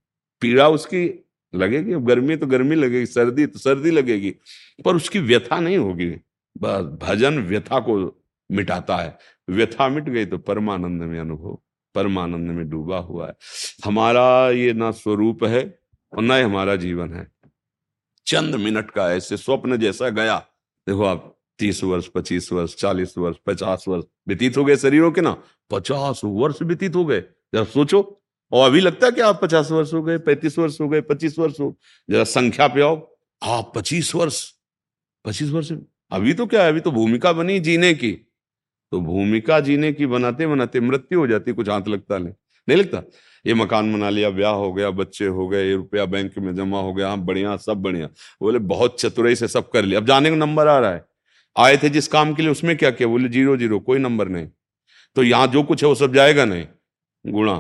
[0.43, 4.30] पीड़ा उसकी लगेगी गर्मी तो गर्मी लगेगी, सर्दी तो सर्दी लगेगी,
[4.84, 6.11] पर उसकी व्यथा नहीं होगी।
[6.57, 9.18] बस भजन व्यथा को मिटाता है।
[9.51, 11.59] व्यथा मिट गई तो परमानंद में अनुभव,
[11.95, 13.34] परमानंद में डूबा हुआ है।
[13.84, 15.62] हमारा ये ना स्वरूप है
[16.12, 17.26] और न हमारा जीवन है।
[18.26, 20.38] चंद मिनट का ऐसे स्वप्न जैसा गया।
[20.86, 25.20] देखो आप तीस वर्ष, पच्चीस वर्ष, चालीस वर्ष, पचास वर्ष व्यतीत हो गए शरीरों के
[25.20, 25.42] ना?
[25.70, 28.16] पचास वर्ष व्यतीत हो गए। जरा सोचो।
[28.52, 31.38] और अभी लगता है कि आप पचास वर्ष हो गए, पैंतीस वर्ष हो गए, पच्चीस
[31.38, 31.76] वर्ष हो।
[32.11, 34.50] जरा संख्या पे आओ। आप पच्चीस वर्ष
[35.24, 35.72] पच्चीस वर्ष,
[36.11, 36.68] अभी तो क्या है?
[36.68, 38.12] अभी तो भूमिका बनी जीने की।
[38.90, 42.34] तो भूमिका जीने की बनाते बनाते मृत्यु हो जाती, कुछ हाथ लगता नहीं।
[42.68, 43.02] नहीं लगता?
[43.46, 46.80] ये मकान बना लिया, ब्याह हो गया, बच्चे हो गए, ये रुपया बैंक में जमा
[46.80, 48.06] हो गया हाँ बढ़िया, सब बढ़िया।
[48.42, 51.09] बोले, बहुत चतुराई से सब कर लिया। अब जाने का नंबर आ रहा है।
[51.59, 53.09] आए थे जिस काम के लिए, उसमें क्या किया?
[53.09, 54.48] बोले, ज़ीरो ज़ीरो, कोई नंबर नहीं।
[55.14, 56.66] तो यहाँ जो कुछ है, वो सब जाएगा नहीं।
[57.26, 57.59] गुणा,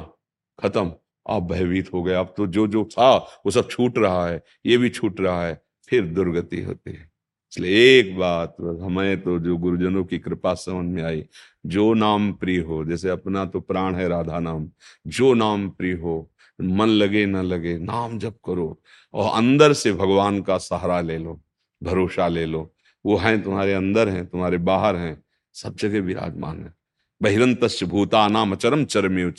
[0.62, 0.92] खत्म।
[1.28, 4.76] आप भयभीत हो गए। अब तो जो जो था, वो सब छूट रहा है। ये
[4.78, 7.10] भी छूट रहा है। फिर दुर्गति होती है।
[7.52, 11.24] इसलिए एक बात हमें तो जो गुरुजनों की कृपा समझ में आई,
[11.66, 14.70] जो नाम प्रिय हो, जैसे अपना तो प्राण है राधा नाम,
[15.06, 16.30] जो नाम प्रिय हो,
[16.60, 18.80] मन लगे, ना लगे, नाम जप करो
[19.14, 21.40] और अंदर से भगवान का सहारा ले लो,
[21.82, 22.74] भरोसा ले लो।
[23.06, 26.74] वो हैं, तुम्हारे अंदर हैं, तुम्हारे बाहर हैं, सब जगह विराजमान है।
[27.22, 29.30] बहिरंत भूता नाम चरम चरमे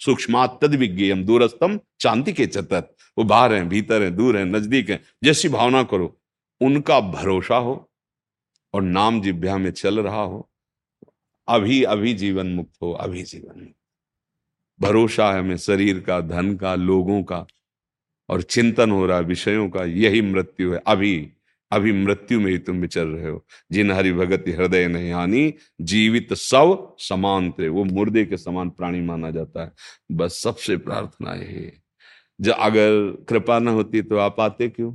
[0.00, 4.90] सूक्ष्मात तद विज्ञेयम दूरस्तम चांति के चतत वो बाहर हैं, भीतर हैं, दूर हैं, नज़दीक
[4.90, 6.20] हैं। जैसी भावना करो,
[6.60, 7.90] उनका भरोसा हो
[8.74, 10.50] और नाम जिभ्या में चल रहा हो।
[11.48, 13.74] अभी अभी जीवन मुक्त हो, अभी जीवन मुक्त।
[14.80, 17.46] भरोसा है हमें शरीर का, धन का, लोगों का
[18.28, 21.32] और चिंतन हो रहा है, विषयों का, यही मृत्यु है, अभी।
[21.70, 26.32] अभी मृत्यु में ही तुम विचर रहे हो। जिन हरि भगत हृदय नहीं हानि, जीवित
[26.32, 29.72] सब समान थे। वो मुर्दे के समान प्राणी माना जाता है।
[30.12, 31.82] बस सबसे प्रार्थना यही है।
[32.40, 34.92] जब अगर कृपा न होती तो आप आते क्यों?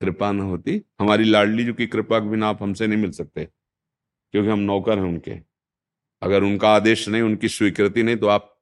[0.00, 0.80] कृपा न होती?
[1.00, 3.44] हमारी लाडली जी की कृपा के बिना आप हमसे नहीं मिल सकते,
[4.34, 5.32] क्योंकि हम नौकर हैं उनके।
[6.22, 8.53] अगर उनका आदेश नहीं, उनकी स्वीकृति नहीं तो आप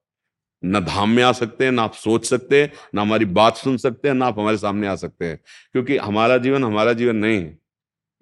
[0.65, 3.77] न धाम में आ सकते हैं, ना आप सोच सकते हैं, ना हमारी बात सुन
[3.77, 5.39] सकते हैं, ना आप हमारे सामने आ सकते हैं।
[5.71, 7.59] क्योंकि हमारा जीवन हमारा जीवन नहीं है।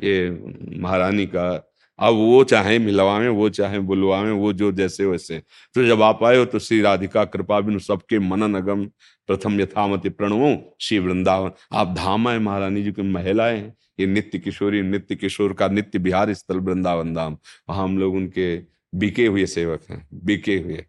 [0.03, 0.43] ये
[0.77, 5.41] महारानी का, अब वो चाहे मिलवावे, वो चाहे बुलवावे, वो जो जैसे वैसे।
[5.73, 8.85] तो जब आप आए हो तो श्री राधिका कृपा बिनु सबके मनन अगम
[9.27, 14.39] प्रथम यथामति प्रणवो श्री वृंदावन। आप धाम आए, महारानी जी की महिलाएँ हैं। ये नित्य
[14.39, 17.37] किशोरी, नित्य किशोर का नित्य बिहार स्थल वृंदावन धाम।
[17.69, 18.61] वहाँ हम लोग उनके
[18.95, 20.85] बिके हुए सेवक हैं, बिके हुए।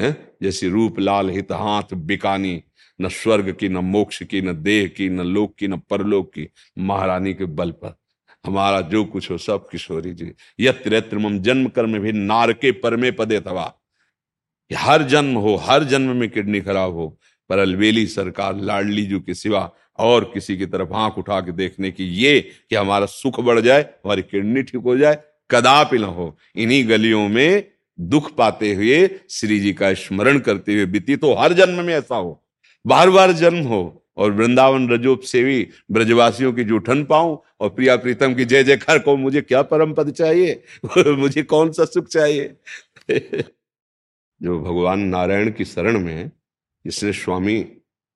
[0.00, 0.36] है?
[0.42, 2.62] जैसे रूप लाल हित हाथ बिकानी,
[3.00, 6.48] न स्वर्ग की, न मोक्ष की, न देह की, न लोक की, न परलोक की,
[6.78, 7.98] महारानी के बल पर।
[8.46, 12.72] हमारा जो कुछ हो सब किशोरी जी यत्र यत्र मम जन्म कर्म भी नार के
[12.72, 13.74] परमे पदे तवा।
[14.76, 17.18] हर जन्म हो, हर जन्म में किडनी खराब हो,
[17.48, 21.90] पर अलवेली सरकार लाडली जू के सिवा और किसी की तरफ़ आँख उठा के देखने
[21.90, 25.18] की ये कि हमारा सुख बढ़ जाए, हमारी किडनी ठीक हो जाए,
[25.50, 30.86] कदापि न हो। इन्हीं गलियों में दुख पाते हुए श्री जी का स्मरण करते हुए
[30.86, 32.44] बीती। तो हर जन्म में ऐसा हो।
[32.86, 38.34] बार बार जन्म हो और वृंदावन रजोप सेवी ब्रजवासियों की जूठन पाऊँ और प्रिया प्रीतम
[38.34, 40.62] की जय जयकार को मुझे क्या परम पद चाहिए?
[40.98, 42.54] मुझे कौन सा सुख चाहिए?
[44.42, 46.32] जो भगवान नारायण की शरण में है
[47.12, 47.66] स्वामी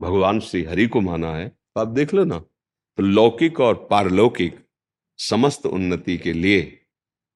[0.03, 2.39] भगवान श्री हरि को माना है तो आप देख लो ना
[2.97, 4.59] तो लौकिक और पारलौकिक
[5.19, 6.79] समस्त उन्नति के लिए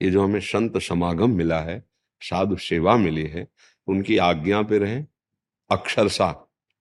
[0.03, 1.92] ये जो हमें संत समागम मिला है
[2.23, 3.47] साधु सेवा मिली है,
[3.89, 5.05] उनकी आज्ञा पे रहें।
[5.71, 6.35] अक्षरशा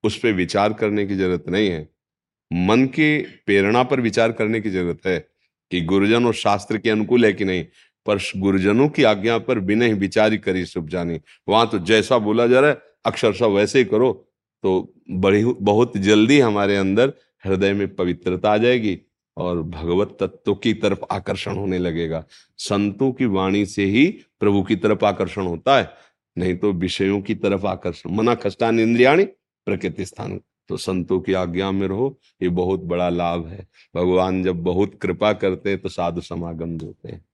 [0.04, 1.88] उस पर विचार करने की ज़रूरत नहीं है।
[2.50, 5.18] मन के प्रेरणा पर विचार करने की ज़रूरत है
[5.70, 7.64] कि गुरुजन और शास्त्र के अनुकूल है कि नहीं,
[8.06, 12.18] पर गुरुजनों की आज्ञा पर बिना ही विचार ही करी सुख जानी। वहाँ तो जैसा
[12.18, 14.12] बोला जा रहा है, अक्षरशा वैसे ही करो
[14.64, 17.12] तो बड़ी बहुत जल्दी हमारे अंदर
[17.44, 18.98] हृदय में पवित्रता आ जाएगी।
[19.36, 22.24] और भगवत तत्व की तरफ़ आकर्षण होने लगेगा।
[22.58, 24.06] संतों की वाणी से ही
[24.40, 25.90] प्रभु की तरफ़ आकर्षण होता है,
[26.38, 29.24] नहीं तो विषयों की तरफ़ आकर्षण। मना खष्टान इंद्रियाणी,
[29.66, 34.62] प्रकृति स्थान। तो संतों की आज्ञा में रहो, ये बहुत बड़ा लाभ है। भगवान जब
[34.62, 37.24] बहुत कृपा करते हैं तो साधु समागम देते हैं।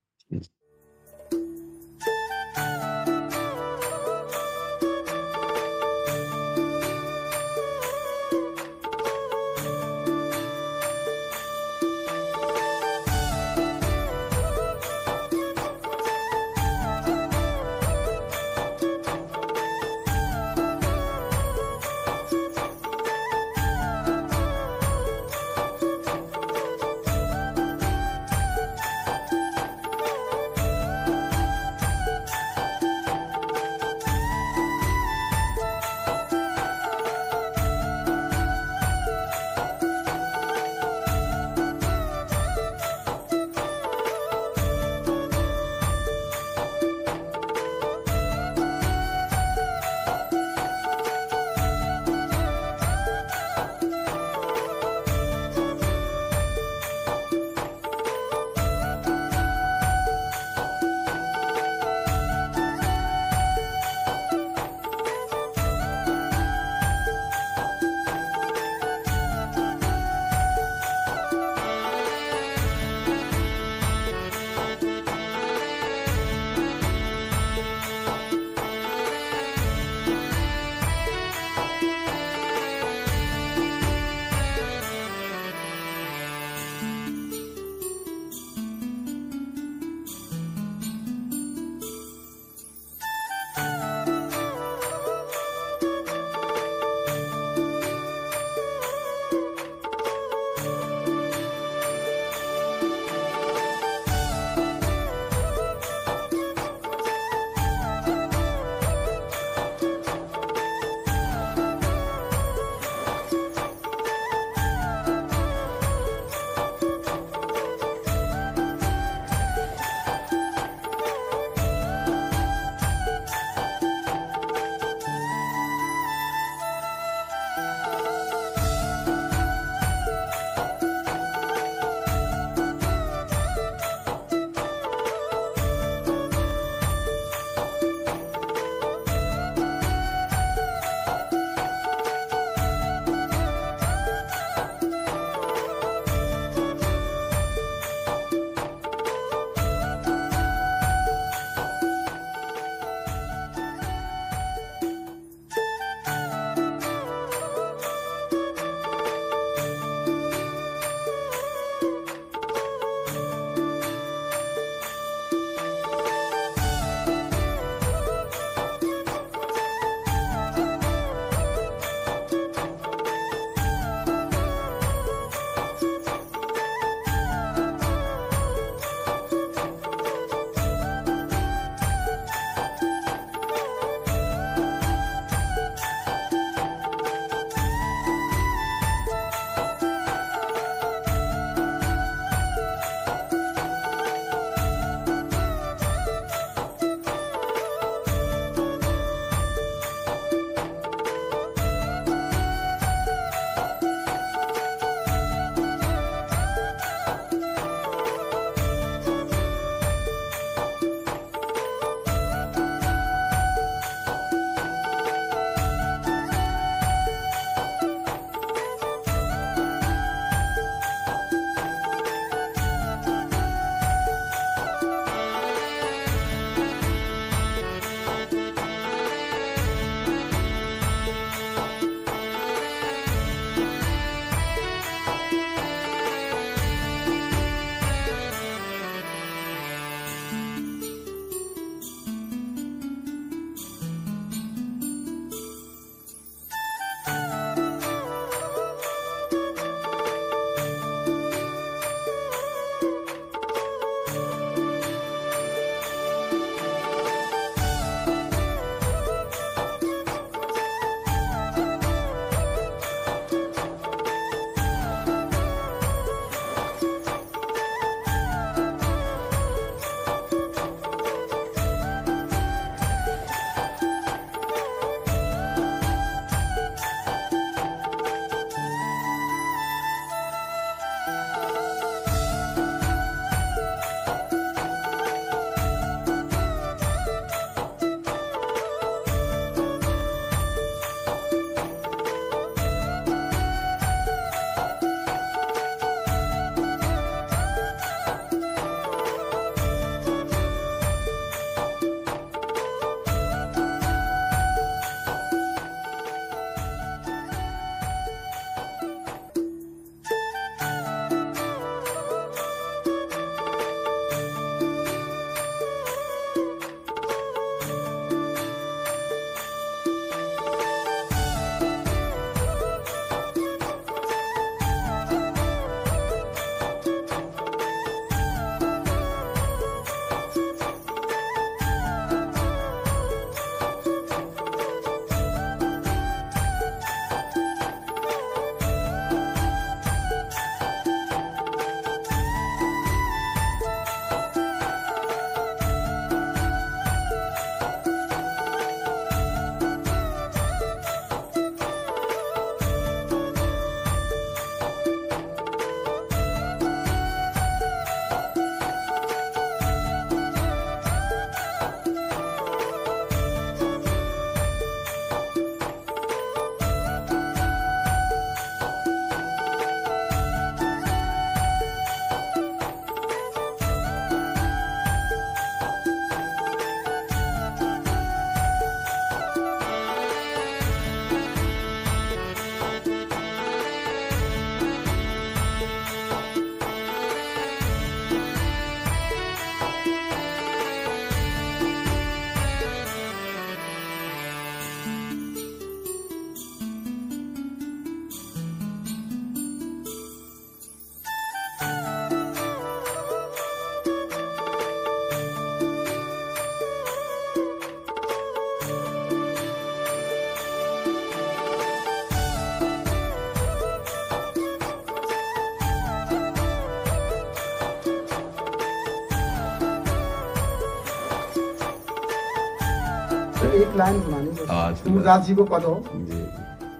[423.79, 425.62] लाइन सुनानी सुना। सूरदास जी को पद
[425.95, 426.22] जी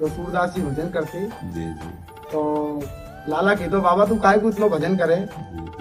[0.01, 1.91] तो सूरदास जी भजन करते। जी जी।
[2.33, 2.83] तो
[3.29, 5.17] लाला के तो बाबा तू काय को इतना भजन करे?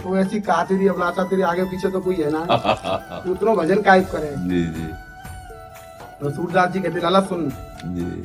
[0.03, 2.39] तो ऐसी कहा तेरी अभिलाषा तेरे आगे पीछे तो कोई है ना?
[3.25, 4.33] तू इतना भजन काय करे?
[4.37, 4.87] जी जी।
[6.21, 7.49] तो सूरदास जी कहते लाला सुन।
[7.85, 8.23] जी।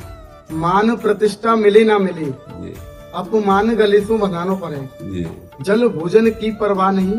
[0.54, 2.74] मान प्रतिष्ठा मिले ना मिले जी।
[3.46, 4.88] मान गले सो बंधानो पड़े।
[5.62, 7.14] जल भोजन की परवाह नहीं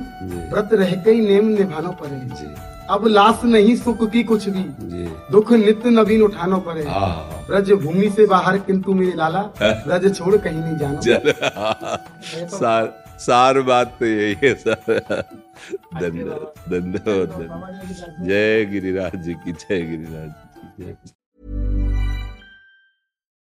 [0.51, 4.63] व्रत रह के ही नेम निभानो पड़े। जी। अब लाश नहीं सुख की कुछ भी।
[5.31, 10.35] दुख नित्य नवीन उठाना पड़े। रज ब्रज भूमि से बाहर किंतु मेरे लाला रज छोड़
[10.37, 11.17] कहीं नहीं जाना। जा,
[12.49, 15.23] सार सार बात तो यही है सर।
[15.95, 20.95] धन्यवाद धन्यवाद। धन्यवाद। जय गिरिराज जी की जय गिरिराज जी की जय।